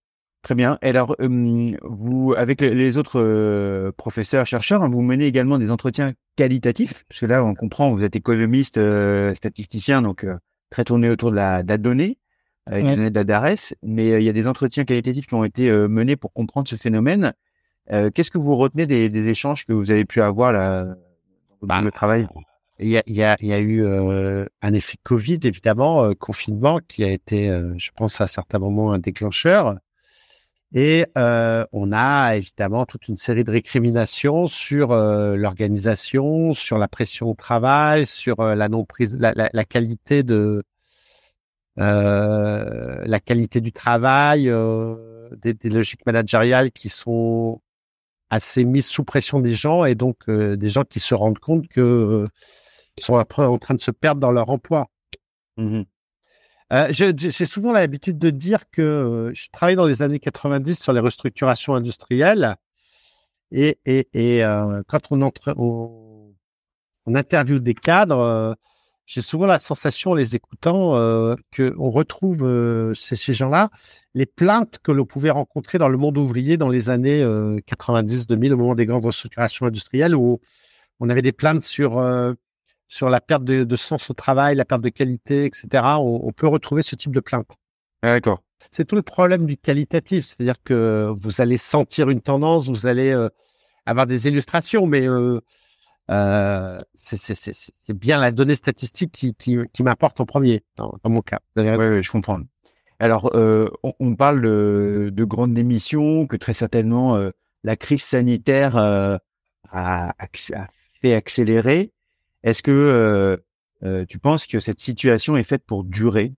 Très 0.41 0.55
bien. 0.55 0.79
Et 0.81 0.89
alors, 0.89 1.17
vous, 1.21 2.35
avec 2.37 2.63
les 2.63 2.97
autres 2.97 3.91
professeurs, 3.99 4.47
chercheurs, 4.47 4.83
hein, 4.83 4.89
vous 4.89 5.03
menez 5.03 5.27
également 5.27 5.59
des 5.59 5.71
entretiens 5.71 6.15
qualitatifs, 6.37 7.05
parce 7.09 7.21
que 7.21 7.27
là, 7.27 7.45
on 7.45 7.55
comprend, 7.55 7.91
vous 7.91 8.03
êtes 8.03 8.17
économiste, 8.17 8.81
statisticien, 9.35 10.01
donc 10.01 10.27
très 10.71 10.85
tourné 10.85 11.11
autour 11.11 11.31
de 11.31 11.37
la, 11.37 11.63
donnée, 11.63 12.19
avec 12.67 12.85
ouais. 12.85 13.57
mais 13.83 14.09
il 14.09 14.23
y 14.23 14.29
a 14.31 14.33
des 14.33 14.47
entretiens 14.47 14.85
qualitatifs 14.85 15.27
qui 15.27 15.35
ont 15.35 15.45
été 15.45 15.71
menés 15.71 16.17
pour 16.17 16.33
comprendre 16.33 16.69
ce 16.69 16.77
phénomène. 16.77 17.35
Qu'est-ce 17.89 18.31
que 18.31 18.39
vous 18.39 18.57
retenez 18.57 18.87
des, 18.87 19.29
échanges 19.29 19.65
que 19.65 19.73
vous 19.73 19.91
avez 19.91 20.05
pu 20.05 20.21
avoir 20.21 20.53
là, 20.53 20.85
dans 20.85 20.97
bah, 21.63 21.81
le 21.83 21.91
travail? 21.91 22.27
il 22.79 22.89
y 22.89 22.99
a, 22.99 23.03
il 23.07 23.15
y 23.15 23.23
a, 23.23 23.37
il 23.41 23.49
y 23.49 23.53
a 23.53 23.61
eu 23.61 23.87
un 23.87 24.73
effet 24.73 24.97
Covid, 25.03 25.39
évidemment, 25.45 26.13
confinement, 26.15 26.81
qui 26.89 27.05
a 27.05 27.11
été, 27.11 27.49
je 27.77 27.91
pense, 27.95 28.21
à 28.21 28.27
certains 28.27 28.59
moments 28.59 28.93
un 28.93 28.99
déclencheur. 28.99 29.75
Et 30.75 31.07
euh, 31.17 31.65
on 31.73 31.93
a 31.93 32.35
évidemment 32.37 32.85
toute 32.85 33.07
une 33.07 33.17
série 33.17 33.45
de 33.45 33.51
récriminations 33.53 34.49
sur 34.49 34.91
euh, 34.91 35.37
l'organisation, 35.37 36.53
sur 36.53 36.79
la 36.79 36.89
pression 36.89 37.31
au 37.31 37.35
travail, 37.35 38.07
sur 38.07 38.41
euh, 38.41 38.57
la 38.57 38.69
non 38.69 38.85
prise, 38.85 39.17
la, 39.17 39.33
la, 39.35 39.49
la 39.53 39.65
qualité 39.65 40.25
de 40.25 40.65
euh, 41.79 43.03
la 43.05 43.21
qualité 43.21 43.61
du 43.61 43.71
travail, 43.73 44.53
des, 45.43 45.55
des, 45.55 45.71
logiques 45.71 46.05
managériales 46.07 46.73
qui 46.73 46.89
sont 46.89 47.61
assez 48.31 48.65
mises 48.65 48.87
sous 48.87 49.05
pression 49.05 49.41
des 49.41 49.55
gens 49.55 49.85
et 49.85 49.95
donc 49.95 50.29
des 50.31 50.69
gens 50.69 50.85
qui 50.85 51.01
se 51.01 51.15
rendent 51.15 51.39
compte 51.39 51.69
que 51.69 52.25
sont 53.01 53.17
après 53.17 53.45
en 53.45 53.59
train 53.59 53.75
de 53.75 53.81
se 53.81 53.91
perdre 53.91 54.21
dans 54.21 54.31
leur 54.31 54.49
emploi. 54.51 54.87
Mmh 55.57 55.83
euh, 56.73 56.89
j'ai 56.91 57.45
souvent 57.45 57.73
l'habitude 57.73 58.19
de 58.19 58.31
dire 58.31 58.71
que 58.71 58.81
euh, 58.83 59.31
je 59.35 59.49
travaillais 59.53 59.77
dans 59.77 59.85
les 59.85 60.03
années 60.03 60.19
90 60.19 60.83
sur 60.83 60.95
les 60.95 61.01
restructurations 61.01 61.75
industrielles 61.75 62.57
et, 63.53 63.79
et, 63.85 64.09
et 64.15 64.43
euh, 64.43 64.83
quand 64.89 65.03
on, 65.11 65.21
entre, 65.21 65.55
on, 65.59 66.35
on 67.05 67.15
interviewe 67.15 67.61
des 67.61 67.75
cadres, 67.75 68.57
j'ai 69.07 69.21
souvent 69.21 69.47
la 69.47 69.59
sensation, 69.59 70.13
en 70.13 70.15
les 70.15 70.35
écoutant, 70.35 70.97
euh, 70.97 71.35
qu'on 71.55 71.91
retrouve 71.91 72.95
ces, 72.95 73.17
ces 73.17 73.35
gens-là 73.35 73.71
les 74.15 74.27
plaintes 74.27 74.79
que 74.83 74.93
l'on 74.93 75.05
pouvait 75.05 75.31
rencontrer 75.31 75.79
dans 75.79 75.89
le 75.89 75.99
monde 75.99 76.17
ouvrier 76.17 76.57
dans 76.57 76.69
les 76.69 76.89
années 76.89 77.23
90-2000, 77.23 78.53
au 78.53 78.57
moment 78.57 78.75
des 78.75 78.87
grandes 78.87 79.05
restructurations 79.05 79.67
industrielles, 79.67 80.15
où 80.15 80.41
on 81.01 81.11
avait 81.11 81.23
des 81.23 81.33
plaintes 81.33 81.63
sur 81.63 81.99
sur 82.89 83.11
la 83.11 83.21
perte 83.21 83.45
de, 83.45 83.77
sens 83.77 84.11
au 84.11 84.15
travail, 84.15 84.55
la 84.55 84.65
perte 84.65 84.83
de 84.83 84.89
qualité, 84.89 85.47
etc., 85.47 85.85
on, 85.99 86.31
peut 86.33 86.47
retrouver 86.47 86.83
ce 86.83 86.95
type 86.95 87.13
de 87.13 87.21
plainte. 87.21 87.49
Ah, 88.03 88.13
d'accord. 88.13 88.43
C'est 88.71 88.85
tout 88.85 88.95
le 88.95 89.03
problème 89.03 89.47
du 89.47 89.57
qualitatif, 89.57 90.25
c'est-à-dire 90.25 90.63
que 90.63 91.13
vous 91.17 91.41
allez 91.41 91.59
sentir 91.59 92.09
une 92.09 92.21
tendance, 92.21 92.69
vous 92.69 92.87
allez 92.87 93.11
euh, 93.11 93.29
avoir 93.85 94.07
des 94.07 94.29
illustrations, 94.29 94.87
mais 94.87 95.07
euh, 96.11 96.79
euh, 96.79 96.79
c'est 96.95 97.99
bien 97.99 98.21
la 98.21 98.33
donnée 98.33 98.55
statistique 98.55 99.13
qui, 99.13 99.35
qui, 99.35 99.83
m'apporte 99.83 100.21
en 100.21 100.27
premier, 100.27 100.65
dans, 100.77 100.99
mon 101.05 101.23
cas. 101.23 101.41
Oui, 101.57 102.03
je 102.03 102.11
comprends. 102.11 102.41
Alors, 102.99 103.31
on, 103.83 104.17
parle 104.17 104.41
de, 104.41 105.25
grandes 105.25 105.55
démissions, 105.55 106.27
que 106.27 106.37
très 106.37 106.55
certainement 106.55 107.19
la 107.65 107.77
crise 107.77 108.03
sanitaire 108.03 108.77
a, 108.77 109.19
a, 109.73 110.27
fait 111.01 111.15
accélérer. 111.15 111.93
Est-ce 112.43 112.63
que 112.63 112.71
euh, 112.71 113.37
euh, 113.85 114.05
tu 114.07 114.19
penses 114.19 114.47
que 114.47 114.61
cette 114.61 114.81
situation 114.81 115.37
est 115.37 115.45
faite 115.45 115.65
pour 115.65 115.85
durer? 115.85 116.33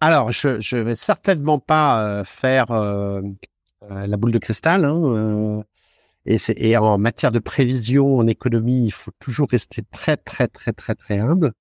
Alors, 0.00 0.32
je 0.32 0.76
ne 0.76 0.82
vais 0.82 0.96
certainement 0.96 1.58
pas 1.58 2.20
euh, 2.20 2.24
faire 2.24 2.68
la 3.88 4.16
boule 4.16 4.32
de 4.32 4.38
cristal. 4.38 4.84
Hein, 4.84 5.64
et, 6.26 6.38
et, 6.56 6.76
en 6.76 6.98
matière 6.98 7.32
de 7.32 7.38
prévision 7.38 8.16
en 8.16 8.26
économie, 8.26 8.86
il 8.86 8.92
faut 8.92 9.10
toujours 9.18 9.48
rester 9.50 9.82
très, 9.90 10.16
très, 10.16 10.48
très, 10.48 10.72
très, 10.72 10.94
très 10.94 11.18
humble. 11.18 11.52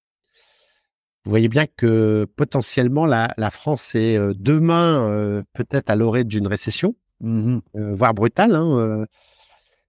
Vous 1.23 1.29
voyez 1.29 1.49
bien 1.49 1.65
que 1.67 2.27
potentiellement 2.35 3.05
la, 3.05 3.33
la 3.37 3.51
France 3.51 3.93
est 3.95 4.17
demain 4.35 5.43
peut-être 5.53 5.89
à 5.89 5.95
l'orée 5.95 6.23
d'une 6.23 6.47
récession, 6.47 6.95
mmh 7.19 7.59
voire 7.75 8.15
brutale. 8.15 8.55
Hein, 8.55 9.05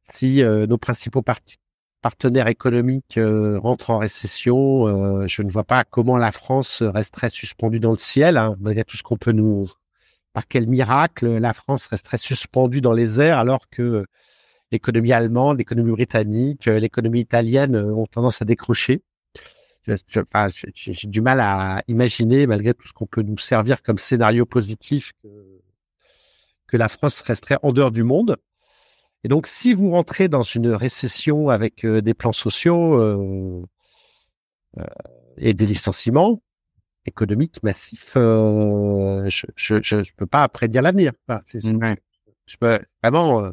si 0.02 0.42
nos 0.42 0.76
principaux 0.76 1.22
partis 1.22 1.56
partenaires 2.02 2.48
économiques 2.48 3.16
euh, 3.16 3.58
rentrent 3.58 3.90
en 3.90 3.98
récession, 3.98 4.86
euh, 4.86 5.26
je 5.28 5.42
ne 5.42 5.50
vois 5.50 5.64
pas 5.64 5.84
comment 5.84 6.18
la 6.18 6.32
France 6.32 6.82
resterait 6.82 7.30
suspendue 7.30 7.80
dans 7.80 7.92
le 7.92 7.96
ciel, 7.96 8.36
hein, 8.36 8.56
malgré 8.60 8.84
tout 8.84 8.98
ce 8.98 9.02
qu'on 9.02 9.16
peut 9.16 9.32
nous... 9.32 9.66
Par 10.34 10.48
quel 10.48 10.66
miracle 10.66 11.26
la 11.26 11.52
France 11.52 11.86
resterait 11.88 12.16
suspendue 12.16 12.80
dans 12.80 12.94
les 12.94 13.20
airs 13.20 13.38
alors 13.38 13.68
que 13.68 14.06
l'économie 14.72 15.12
allemande, 15.12 15.58
l'économie 15.58 15.92
britannique, 15.92 16.66
euh, 16.66 16.80
l'économie 16.80 17.20
italienne 17.20 17.76
ont 17.76 18.06
tendance 18.06 18.42
à 18.42 18.44
décrocher. 18.44 19.02
J'ai 19.86 21.08
du 21.08 21.20
mal 21.20 21.40
à 21.40 21.82
imaginer, 21.88 22.46
malgré 22.46 22.72
tout 22.74 22.86
ce 22.86 22.92
qu'on 22.92 23.06
peut 23.06 23.22
nous 23.22 23.38
servir 23.38 23.82
comme 23.82 23.98
scénario 23.98 24.46
positif, 24.46 25.12
que, 25.22 25.28
que 26.68 26.76
la 26.76 26.88
France 26.88 27.20
resterait 27.20 27.58
en 27.62 27.72
dehors 27.72 27.90
du 27.90 28.04
monde. 28.04 28.36
Et 29.24 29.28
donc, 29.28 29.46
si 29.46 29.74
vous 29.74 29.90
rentrez 29.90 30.28
dans 30.28 30.42
une 30.42 30.68
récession 30.68 31.48
avec 31.48 31.84
euh, 31.84 32.00
des 32.00 32.14
plans 32.14 32.32
sociaux 32.32 32.98
euh, 33.00 33.62
euh, 34.78 34.84
et 35.36 35.54
des 35.54 35.66
licenciements 35.66 36.40
économiques 37.06 37.62
massifs, 37.62 38.12
je 38.14 39.46
je, 39.56 39.82
je, 39.82 40.12
peux 40.16 40.26
pas 40.26 40.48
prédire 40.48 40.82
l'avenir. 40.82 41.12
Je 42.46 42.56
peux 42.56 42.80
vraiment. 43.02 43.52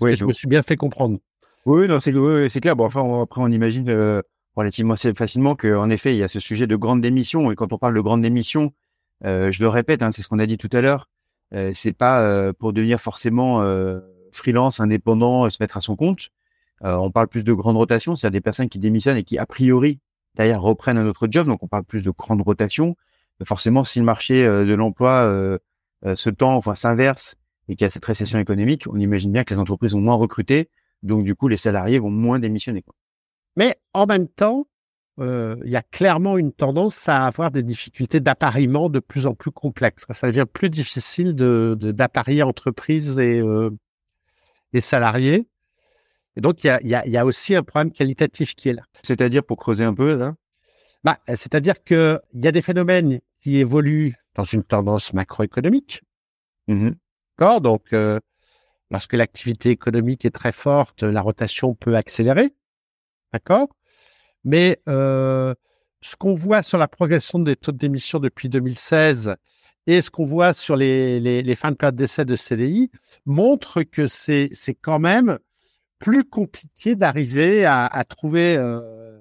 Oui, 0.00 0.14
je, 0.14 0.24
me 0.24 0.32
suis 0.32 0.48
bien 0.48 0.62
fait 0.62 0.76
comprendre. 0.76 1.18
Oui, 1.66 1.88
non, 1.88 1.98
c'est 2.00 2.12
clair. 2.60 2.76
Bon, 2.76 2.84
enfin, 2.84 3.22
après, 3.22 3.40
on 3.40 3.48
imagine 3.48 4.22
relativement 4.56 4.94
facilement 4.96 5.54
qu'en 5.54 5.90
effet, 5.90 6.14
il 6.14 6.18
y 6.18 6.22
a 6.22 6.28
ce 6.28 6.40
sujet 6.40 6.66
de 6.66 6.76
grande 6.76 7.00
démission. 7.00 7.50
Et 7.50 7.54
quand 7.54 7.72
on 7.72 7.78
parle 7.78 7.94
de 7.94 8.00
grande 8.00 8.22
démission, 8.22 8.72
je 9.22 9.60
le 9.60 9.68
répète, 9.68 10.02
hein, 10.02 10.12
c'est 10.12 10.22
ce 10.22 10.28
qu'on 10.28 10.38
a 10.38 10.46
dit 10.46 10.58
tout 10.58 10.70
à 10.72 10.80
l'heure 10.80 11.08
euh, 11.54 11.72
c'est 11.74 11.92
pas 11.92 12.20
euh, 12.22 12.52
pour 12.52 12.72
devenir 12.72 13.00
forcément 13.00 13.62
euh, 13.62 14.00
freelance, 14.32 14.80
indépendant, 14.80 15.48
se 15.48 15.56
mettre 15.60 15.76
à 15.76 15.80
son 15.80 15.96
compte. 15.96 16.28
on 16.82 17.10
parle 17.10 17.28
plus 17.28 17.44
de 17.44 17.52
grande 17.52 17.76
rotation, 17.76 18.14
c'est-à-dire 18.14 18.38
des 18.38 18.42
personnes 18.42 18.68
qui 18.68 18.78
démissionnent 18.78 19.16
et 19.16 19.24
qui 19.24 19.38
a 19.38 19.46
priori 19.46 20.00
derrière 20.34 20.60
reprennent 20.62 20.98
un 20.98 21.06
autre 21.06 21.26
job. 21.30 21.46
Donc 21.46 21.62
on 21.62 21.68
parle 21.68 21.84
plus 21.84 22.02
de 22.02 22.10
grande 22.10 22.42
rotation. 22.42 22.96
forcément, 23.44 23.84
si 23.84 23.98
le 23.98 24.04
marché 24.04 24.44
de 24.44 24.74
l'emploi 24.74 25.58
se 26.14 26.30
tend, 26.30 26.54
enfin 26.54 26.74
s'inverse 26.74 27.36
et 27.68 27.76
qu'il 27.76 27.84
y 27.84 27.86
a 27.86 27.90
cette 27.90 28.04
récession 28.04 28.38
économique, 28.38 28.84
on 28.88 28.98
imagine 28.98 29.32
bien 29.32 29.44
que 29.44 29.54
les 29.54 29.60
entreprises 29.60 29.92
vont 29.92 30.00
moins 30.00 30.14
recruter, 30.14 30.70
donc 31.02 31.24
du 31.24 31.34
coup 31.34 31.48
les 31.48 31.56
salariés 31.56 31.98
vont 31.98 32.10
moins 32.10 32.38
démissionner. 32.38 32.82
Quoi. 32.82 32.94
Mais 33.56 33.76
en 33.92 34.06
même 34.06 34.28
temps, 34.28 34.66
euh, 35.20 35.56
il 35.64 35.70
y 35.70 35.76
a 35.76 35.82
clairement 35.82 36.38
une 36.38 36.52
tendance 36.52 37.08
à 37.08 37.26
avoir 37.26 37.50
des 37.50 37.62
difficultés 37.62 38.20
d'appariement 38.20 38.88
de 38.88 39.00
plus 39.00 39.26
en 39.26 39.34
plus 39.34 39.50
complexes. 39.50 40.04
Ça 40.10 40.28
devient 40.28 40.46
plus 40.50 40.70
difficile 40.70 41.34
de, 41.34 41.76
d'apparier 41.80 42.42
entreprises 42.42 43.18
et, 43.18 43.40
euh, 43.40 43.70
et 44.72 44.80
salariés. 44.80 45.48
Et 46.36 46.40
donc, 46.40 46.62
il 46.62 46.68
y 46.68 46.70
a, 46.70 46.80
y, 46.82 46.94
a, 46.94 47.06
y 47.06 47.16
a, 47.16 47.26
aussi 47.26 47.56
un 47.56 47.64
problème 47.64 47.92
qualitatif 47.92 48.54
qui 48.54 48.68
est 48.68 48.74
là. 48.74 48.84
C'est-à-dire, 49.02 49.42
pour 49.42 49.56
creuser 49.56 49.82
un 49.82 49.94
peu, 49.94 50.16
là 50.16 50.36
bah, 51.02 51.18
C'est-à-dire 51.26 51.82
qu'il 51.82 52.20
y 52.34 52.46
a 52.46 52.52
des 52.52 52.62
phénomènes 52.62 53.18
qui 53.40 53.56
évoluent 53.56 54.14
dans 54.36 54.44
une 54.44 54.62
tendance 54.62 55.12
macroéconomique. 55.12 56.02
Mmh 56.68 56.90
D'accord 57.38 57.60
Donc, 57.60 57.92
euh, 57.92 58.18
lorsque 58.90 59.12
l'activité 59.12 59.70
économique 59.70 60.24
est 60.24 60.30
très 60.30 60.50
forte, 60.50 61.04
la 61.04 61.22
rotation 61.22 61.74
peut 61.74 61.94
accélérer. 61.94 62.54
D'accord 63.32 63.68
mais 64.44 64.80
euh, 64.88 65.52
ce 66.00 66.16
qu'on 66.16 66.34
voit 66.34 66.62
sur 66.62 66.78
la 66.78 66.88
progression 66.88 67.38
des 67.40 67.56
taux 67.56 67.72
d'émission 67.72 68.18
depuis 68.18 68.48
2016 68.48 69.34
et 69.86 70.00
ce 70.00 70.10
qu'on 70.10 70.24
voit 70.24 70.52
sur 70.52 70.76
les, 70.76 71.54
fins 71.56 71.72
de 71.72 71.76
période 71.76 71.96
d'essai 71.96 72.24
de 72.24 72.36
CDI 72.36 72.90
montre 73.26 73.82
que 73.82 74.06
c'est 74.06 74.50
quand 74.80 75.00
même 75.00 75.38
plus 75.98 76.24
compliqué 76.24 76.94
d'arriver 76.94 77.66
à, 77.66 78.04
trouver 78.08 78.56
euh, 78.56 79.18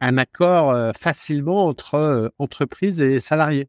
un 0.00 0.18
accord 0.18 0.94
facilement 0.96 1.66
entre 1.66 2.32
entreprises 2.38 3.02
et 3.02 3.18
salariés. 3.18 3.68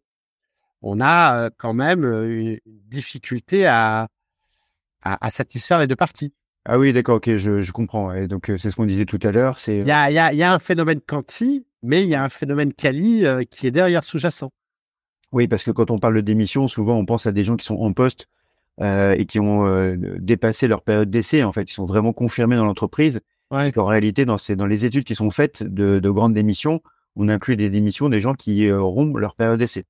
On 0.81 0.99
a 0.99 1.45
euh, 1.45 1.49
quand 1.57 1.73
même 1.73 2.03
une 2.03 2.59
difficulté 2.65 3.65
à, 3.65 4.07
à, 5.01 5.25
à 5.25 5.31
satisfaire 5.31 5.79
les 5.79 5.87
deux 5.87 5.95
parties. 5.95 6.33
Ah 6.65 6.77
oui, 6.77 6.93
d'accord, 6.93 7.17
ok, 7.17 7.37
je, 7.37 7.61
je 7.61 7.71
comprends. 7.71 8.13
Et 8.13 8.27
donc, 8.27 8.49
euh, 8.49 8.57
c'est 8.57 8.69
ce 8.69 8.75
qu'on 8.75 8.85
disait 8.85 9.05
tout 9.05 9.19
à 9.23 9.31
l'heure. 9.31 9.57
C'est 9.57 9.77
il 9.77 9.87
y 9.87 9.91
a, 9.91 10.11
y, 10.11 10.19
a, 10.19 10.31
y 10.33 10.43
a 10.43 10.53
un 10.53 10.59
phénomène 10.59 11.01
quanti, 11.01 11.65
mais 11.81 12.03
il 12.03 12.09
y 12.09 12.15
a 12.15 12.23
un 12.23 12.29
phénomène 12.29 12.71
quali 12.71 13.25
euh, 13.25 13.43
qui 13.43 13.65
est 13.65 13.71
derrière 13.71 14.03
sous-jacent. 14.03 14.51
Oui, 15.31 15.47
parce 15.47 15.63
que 15.63 15.71
quand 15.71 15.89
on 15.89 15.97
parle 15.97 16.15
de 16.15 16.21
démission, 16.21 16.67
souvent 16.67 16.97
on 16.97 17.05
pense 17.05 17.25
à 17.25 17.31
des 17.31 17.43
gens 17.43 17.55
qui 17.57 17.65
sont 17.65 17.77
en 17.77 17.93
poste 17.93 18.27
euh, 18.79 19.15
et 19.17 19.25
qui 19.25 19.39
ont 19.39 19.65
euh, 19.65 19.95
dépassé 20.19 20.67
leur 20.67 20.83
période 20.83 21.09
d'essai. 21.09 21.43
En 21.43 21.51
fait, 21.51 21.63
ils 21.63 21.73
sont 21.73 21.85
vraiment 21.85 22.13
confirmés 22.13 22.57
dans 22.57 22.65
l'entreprise. 22.65 23.21
Ouais. 23.49 23.75
En 23.77 23.85
réalité, 23.85 24.25
dans, 24.25 24.37
ces, 24.37 24.55
dans 24.55 24.67
les 24.67 24.85
études 24.85 25.03
qui 25.03 25.15
sont 25.15 25.31
faites 25.31 25.63
de, 25.63 25.99
de 25.99 26.09
grandes 26.09 26.33
démissions, 26.33 26.81
on 27.15 27.27
inclut 27.27 27.57
des 27.57 27.69
démissions 27.69 28.07
des 28.07 28.21
gens 28.21 28.33
qui 28.33 28.71
rompent 28.71 29.17
leur 29.17 29.35
période 29.35 29.59
d'essai. 29.59 29.85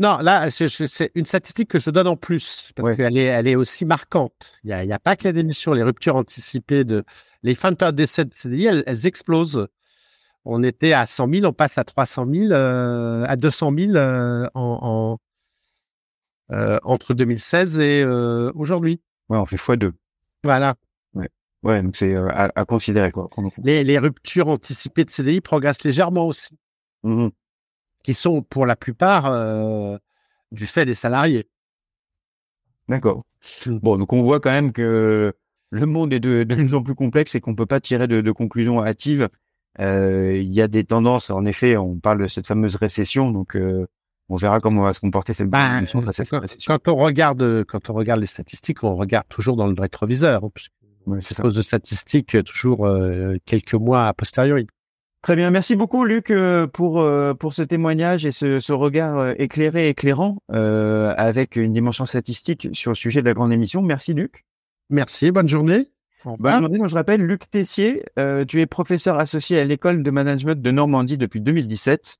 Non, 0.00 0.18
là, 0.18 0.50
c'est 0.50 1.12
une 1.14 1.24
statistique 1.24 1.68
que 1.70 1.78
je 1.78 1.90
donne 1.90 2.08
en 2.08 2.16
plus, 2.16 2.72
parce 2.74 2.96
qu'elle 2.96 3.16
est, 3.16 3.26
elle 3.26 3.46
est 3.46 3.54
aussi 3.54 3.84
marquante. 3.84 4.52
Il 4.64 4.68
n'y 4.68 4.72
a, 4.72 4.84
y 4.84 4.92
a, 4.92 4.98
pas 4.98 5.14
que 5.14 5.24
la 5.28 5.32
démission, 5.32 5.72
les 5.72 5.84
ruptures 5.84 6.16
anticipées 6.16 6.84
de... 6.84 7.04
Les 7.44 7.54
fins 7.54 7.70
de 7.70 7.76
période 7.76 7.94
d'essai 7.94 8.24
de 8.24 8.34
CDI, 8.34 8.64
elles, 8.66 8.82
elles, 8.86 9.06
explosent. 9.06 9.68
On 10.44 10.62
était 10.62 10.94
à 10.94 11.06
100 11.06 11.28
000, 11.32 11.46
on 11.46 11.52
passe 11.52 11.78
à 11.78 11.84
300 11.84 12.26
000, 12.28 12.52
euh, 12.52 13.24
à 13.28 13.36
200 13.36 13.72
000 13.76 13.94
euh, 13.94 14.48
en, 14.54 15.18
en 16.50 16.54
euh, 16.54 16.78
entre 16.82 17.14
2016 17.14 17.78
et 17.78 18.04
aujourd'hui. 18.54 19.00
Ouais, 19.28 19.38
on 19.38 19.46
fait 19.46 19.56
x2. 19.56 19.92
Voilà. 20.42 20.74
Ouais, 21.14 21.28
ouais 21.62 21.82
donc 21.82 21.96
c'est 21.96 22.14
à, 22.14 22.50
à, 22.54 22.64
considérer. 22.64 23.10
Quoi. 23.10 23.28
Les, 23.58 23.84
les, 23.84 23.98
ruptures 23.98 24.48
anticipées 24.48 25.04
de 25.04 25.10
CDI 25.10 25.40
progressent 25.40 25.84
légèrement 25.84 26.26
aussi. 26.26 26.58
Mmh 27.02 27.28
qui 28.04 28.14
sont 28.14 28.42
pour 28.42 28.66
la 28.66 28.76
plupart 28.76 29.26
euh, 29.26 29.96
du 30.52 30.66
fait 30.66 30.84
des 30.84 30.94
salariés. 30.94 31.48
D'accord. 32.88 33.24
Mmh. 33.66 33.78
Bon, 33.78 33.96
donc 33.96 34.12
on 34.12 34.22
voit 34.22 34.38
quand 34.38 34.50
même 34.50 34.72
que 34.72 35.32
le 35.70 35.86
monde 35.86 36.12
est 36.12 36.20
de, 36.20 36.44
de 36.44 36.54
plus 36.54 36.74
en 36.74 36.82
plus 36.82 36.94
complexe 36.94 37.34
et 37.34 37.40
qu'on 37.40 37.56
peut 37.56 37.66
pas 37.66 37.80
tirer 37.80 38.06
de, 38.06 38.20
de 38.20 38.30
conclusions 38.30 38.84
hâtives. 38.84 39.28
Euh, 39.80 40.36
il 40.36 40.54
y 40.54 40.60
a 40.60 40.68
des 40.68 40.84
tendances, 40.84 41.30
en 41.30 41.44
effet, 41.46 41.76
on 41.76 41.98
parle 41.98 42.22
de 42.22 42.28
cette 42.28 42.46
fameuse 42.46 42.76
récession, 42.76 43.32
donc 43.32 43.56
euh, 43.56 43.86
on 44.28 44.36
verra 44.36 44.60
comment 44.60 44.82
va 44.82 44.92
se 44.92 45.00
comporter 45.00 45.32
cette, 45.32 45.48
ben, 45.48 45.84
cette 45.84 46.28
quand, 46.28 46.40
récession. 46.40 46.78
Quand 46.78 46.92
on 46.92 46.96
regarde, 46.96 47.64
quand 47.64 47.90
on 47.90 47.94
regarde 47.94 48.20
les 48.20 48.26
statistiques, 48.26 48.84
on 48.84 48.94
regarde 48.94 49.26
toujours 49.28 49.56
dans 49.56 49.66
le 49.66 49.74
rétroviseur, 49.76 50.44
hein, 50.44 50.50
puisque 50.54 50.72
ouais, 51.06 51.18
c'est 51.20 51.42
de 51.42 51.62
statistiques 51.62 52.36
toujours 52.44 52.88
quelques 53.46 53.74
mois 53.74 54.06
a 54.06 54.12
posteriori. 54.14 54.68
Très 55.24 55.36
bien, 55.36 55.50
merci 55.50 55.74
beaucoup 55.74 56.04
Luc 56.04 56.30
pour 56.74 57.02
pour 57.38 57.54
ce 57.54 57.62
témoignage 57.62 58.26
et 58.26 58.30
ce, 58.30 58.60
ce 58.60 58.74
regard 58.74 59.30
éclairé, 59.38 59.88
éclairant 59.88 60.36
euh, 60.52 61.14
avec 61.16 61.56
une 61.56 61.72
dimension 61.72 62.04
statistique 62.04 62.68
sur 62.74 62.90
le 62.90 62.94
sujet 62.94 63.22
de 63.22 63.26
la 63.26 63.32
grande 63.32 63.50
émission. 63.50 63.80
Merci 63.80 64.12
Luc. 64.12 64.44
Merci, 64.90 65.30
bonne 65.30 65.48
journée. 65.48 65.88
Bonne 66.26 66.58
journée. 66.58 66.76
Moi, 66.76 66.88
je 66.88 66.94
rappelle 66.94 67.22
Luc 67.22 67.50
Tessier, 67.50 68.04
euh, 68.18 68.44
tu 68.44 68.60
es 68.60 68.66
professeur 68.66 69.18
associé 69.18 69.58
à 69.58 69.64
l'école 69.64 70.02
de 70.02 70.10
management 70.10 70.60
de 70.60 70.70
Normandie 70.70 71.16
depuis 71.16 71.40
2017 71.40 72.18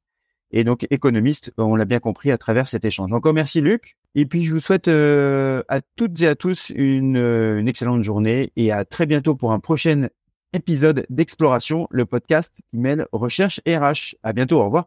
et 0.53 0.65
donc 0.65 0.87
économiste. 0.89 1.53
On 1.59 1.77
l'a 1.77 1.85
bien 1.85 2.01
compris 2.01 2.31
à 2.31 2.39
travers 2.39 2.71
cet 2.71 2.87
échange. 2.87 3.13
Encore 3.13 3.35
merci 3.35 3.61
Luc. 3.61 3.99
Et 4.15 4.25
puis 4.25 4.45
je 4.45 4.53
vous 4.55 4.61
souhaite 4.61 4.89
euh, 4.89 5.63
à 5.69 5.83
toutes 5.83 6.23
et 6.23 6.27
à 6.27 6.37
tous 6.37 6.73
une, 6.75 7.19
une 7.19 7.69
excellente 7.69 8.03
journée 8.03 8.51
et 8.57 8.73
à 8.73 8.87
très 8.87 9.05
bientôt 9.05 9.35
pour 9.35 9.53
un 9.53 9.61
prochain 9.61 10.09
épisode 10.55 11.05
d'Exploration, 11.11 11.87
le 11.91 12.07
podcast 12.07 12.53
qui 12.57 12.79
mêle 12.79 13.07
recherche 13.13 13.61
et 13.67 13.77
RH. 13.77 14.15
À 14.23 14.33
bientôt, 14.33 14.61
au 14.61 14.65
revoir. 14.65 14.87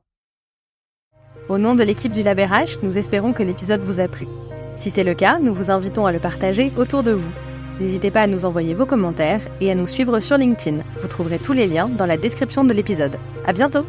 Au 1.50 1.58
nom 1.58 1.76
de 1.76 1.84
l'équipe 1.84 2.12
du 2.12 2.24
Lab 2.24 2.40
RH, 2.40 2.84
nous 2.84 2.98
espérons 2.98 3.34
que 3.34 3.44
l'épisode 3.44 3.82
vous 3.82 4.00
a 4.00 4.08
plu. 4.08 4.28
Si 4.76 4.92
c'est 4.92 5.04
le 5.04 5.14
cas, 5.14 5.40
nous 5.40 5.54
vous 5.54 5.72
invitons 5.72 6.06
à 6.06 6.12
le 6.12 6.20
partager 6.20 6.72
autour 6.78 7.04
de 7.04 7.12
vous. 7.12 7.32
N'hésitez 7.80 8.12
pas 8.12 8.22
à 8.22 8.28
nous 8.28 8.46
envoyer 8.46 8.74
vos 8.74 8.86
commentaires 8.86 9.42
et 9.62 9.72
à 9.72 9.76
nous 9.76 9.88
suivre 9.88 10.20
sur 10.20 10.38
LinkedIn. 10.38 10.84
Vous 11.02 11.08
trouverez 11.08 11.40
tous 11.40 11.54
les 11.54 11.68
liens 11.68 11.88
dans 11.88 12.06
la 12.06 12.18
description 12.18 12.64
de 12.64 12.74
l'épisode. 12.74 13.18
À 13.46 13.54
bientôt! 13.54 13.86